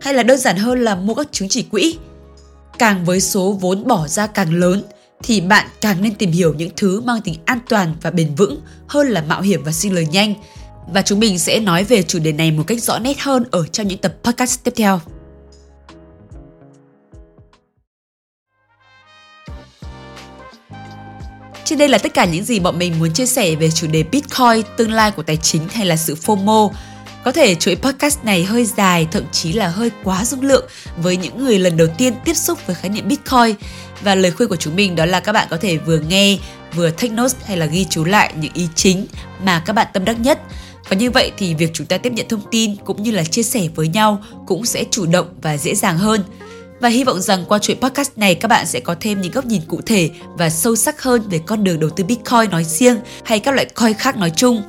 hay 0.00 0.14
là 0.14 0.22
đơn 0.22 0.38
giản 0.38 0.56
hơn 0.56 0.84
là 0.84 0.94
mua 0.94 1.14
các 1.14 1.26
chứng 1.32 1.48
chỉ 1.48 1.62
quỹ. 1.62 1.98
Càng 2.78 3.04
với 3.04 3.20
số 3.20 3.52
vốn 3.60 3.84
bỏ 3.84 4.08
ra 4.08 4.26
càng 4.26 4.54
lớn 4.54 4.82
thì 5.22 5.40
bạn 5.40 5.66
càng 5.80 6.02
nên 6.02 6.14
tìm 6.14 6.30
hiểu 6.30 6.54
những 6.54 6.70
thứ 6.76 7.00
mang 7.00 7.20
tính 7.20 7.34
an 7.44 7.58
toàn 7.68 7.94
và 8.02 8.10
bền 8.10 8.34
vững 8.34 8.60
hơn 8.86 9.08
là 9.08 9.22
mạo 9.22 9.42
hiểm 9.42 9.62
và 9.64 9.72
xin 9.72 9.94
lời 9.94 10.06
nhanh 10.12 10.34
và 10.88 11.02
chúng 11.02 11.20
mình 11.20 11.38
sẽ 11.38 11.60
nói 11.60 11.84
về 11.84 12.02
chủ 12.02 12.18
đề 12.18 12.32
này 12.32 12.50
một 12.50 12.64
cách 12.66 12.82
rõ 12.82 12.98
nét 12.98 13.20
hơn 13.20 13.44
ở 13.50 13.66
trong 13.66 13.88
những 13.88 13.98
tập 13.98 14.14
podcast 14.22 14.64
tiếp 14.64 14.72
theo. 14.76 15.00
Trên 21.64 21.78
đây 21.78 21.88
là 21.88 21.98
tất 21.98 22.14
cả 22.14 22.24
những 22.24 22.44
gì 22.44 22.60
bọn 22.60 22.78
mình 22.78 22.98
muốn 22.98 23.12
chia 23.12 23.26
sẻ 23.26 23.54
về 23.54 23.70
chủ 23.70 23.86
đề 23.86 24.02
Bitcoin, 24.02 24.62
tương 24.76 24.92
lai 24.92 25.10
của 25.10 25.22
tài 25.22 25.36
chính 25.36 25.68
hay 25.68 25.86
là 25.86 25.96
sự 25.96 26.14
FOMO. 26.14 26.70
Có 27.24 27.32
thể 27.32 27.54
chuỗi 27.54 27.76
podcast 27.76 28.24
này 28.24 28.44
hơi 28.44 28.64
dài, 28.64 29.08
thậm 29.10 29.24
chí 29.32 29.52
là 29.52 29.68
hơi 29.68 29.90
quá 30.04 30.24
dung 30.24 30.42
lượng 30.42 30.64
với 30.96 31.16
những 31.16 31.44
người 31.44 31.58
lần 31.58 31.76
đầu 31.76 31.88
tiên 31.98 32.14
tiếp 32.24 32.34
xúc 32.34 32.58
với 32.66 32.76
khái 32.76 32.90
niệm 32.90 33.08
Bitcoin. 33.08 33.56
Và 34.00 34.14
lời 34.14 34.30
khuyên 34.30 34.48
của 34.48 34.56
chúng 34.56 34.76
mình 34.76 34.96
đó 34.96 35.04
là 35.04 35.20
các 35.20 35.32
bạn 35.32 35.46
có 35.50 35.56
thể 35.56 35.76
vừa 35.76 35.98
nghe, 35.98 36.38
vừa 36.74 36.90
take 36.90 37.08
notes 37.08 37.36
hay 37.44 37.56
là 37.56 37.66
ghi 37.66 37.86
chú 37.90 38.04
lại 38.04 38.32
những 38.40 38.52
ý 38.54 38.68
chính 38.74 39.06
mà 39.44 39.62
các 39.66 39.72
bạn 39.72 39.86
tâm 39.92 40.04
đắc 40.04 40.20
nhất 40.20 40.40
và 40.90 40.96
như 40.96 41.10
vậy 41.10 41.32
thì 41.38 41.54
việc 41.54 41.70
chúng 41.72 41.86
ta 41.86 41.98
tiếp 41.98 42.12
nhận 42.12 42.28
thông 42.28 42.50
tin 42.50 42.76
cũng 42.84 43.02
như 43.02 43.10
là 43.10 43.24
chia 43.24 43.42
sẻ 43.42 43.68
với 43.74 43.88
nhau 43.88 44.22
cũng 44.46 44.64
sẽ 44.64 44.84
chủ 44.90 45.06
động 45.06 45.26
và 45.42 45.56
dễ 45.56 45.74
dàng 45.74 45.98
hơn. 45.98 46.22
Và 46.80 46.88
hy 46.88 47.04
vọng 47.04 47.20
rằng 47.20 47.44
qua 47.48 47.58
chuyện 47.58 47.80
podcast 47.80 48.18
này, 48.18 48.34
các 48.34 48.48
bạn 48.48 48.66
sẽ 48.66 48.80
có 48.80 48.94
thêm 49.00 49.20
những 49.20 49.32
góc 49.32 49.44
nhìn 49.44 49.62
cụ 49.68 49.80
thể 49.86 50.10
và 50.38 50.50
sâu 50.50 50.76
sắc 50.76 51.02
hơn 51.02 51.22
về 51.30 51.40
con 51.46 51.64
đường 51.64 51.80
đầu 51.80 51.90
tư 51.90 52.04
Bitcoin 52.04 52.50
nói 52.50 52.64
riêng 52.64 52.96
hay 53.24 53.40
các 53.40 53.54
loại 53.54 53.66
coin 53.66 53.94
khác 53.94 54.16
nói 54.16 54.32
chung. 54.36 54.62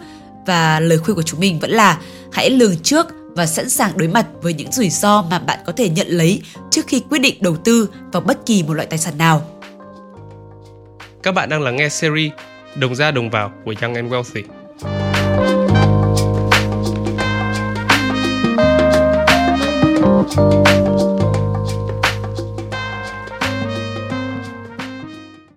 Và 0.45 0.79
lời 0.79 0.97
khuyên 0.97 1.15
của 1.15 1.21
chúng 1.21 1.39
mình 1.39 1.59
vẫn 1.59 1.71
là 1.71 1.99
hãy 2.31 2.49
lường 2.49 2.79
trước 2.83 3.07
và 3.35 3.45
sẵn 3.45 3.69
sàng 3.69 3.97
đối 3.97 4.07
mặt 4.07 4.25
với 4.41 4.53
những 4.53 4.71
rủi 4.71 4.89
ro 4.89 5.21
mà 5.21 5.39
bạn 5.39 5.59
có 5.65 5.73
thể 5.73 5.89
nhận 5.89 6.07
lấy 6.07 6.41
trước 6.71 6.87
khi 6.87 7.01
quyết 7.09 7.19
định 7.19 7.35
đầu 7.39 7.55
tư 7.55 7.89
vào 8.11 8.21
bất 8.21 8.45
kỳ 8.45 8.63
một 8.63 8.73
loại 8.73 8.87
tài 8.87 8.99
sản 8.99 9.17
nào. 9.17 9.41
Các 11.23 11.31
bạn 11.31 11.49
đang 11.49 11.61
lắng 11.61 11.75
nghe 11.75 11.89
series 11.89 12.31
Đồng 12.75 12.95
ra 12.95 13.11
đồng 13.11 13.29
vào 13.29 13.51
của 13.65 13.73
Young 13.81 13.93
and 13.93 14.13
Wealthy. 14.13 14.60
Música 20.35 21.10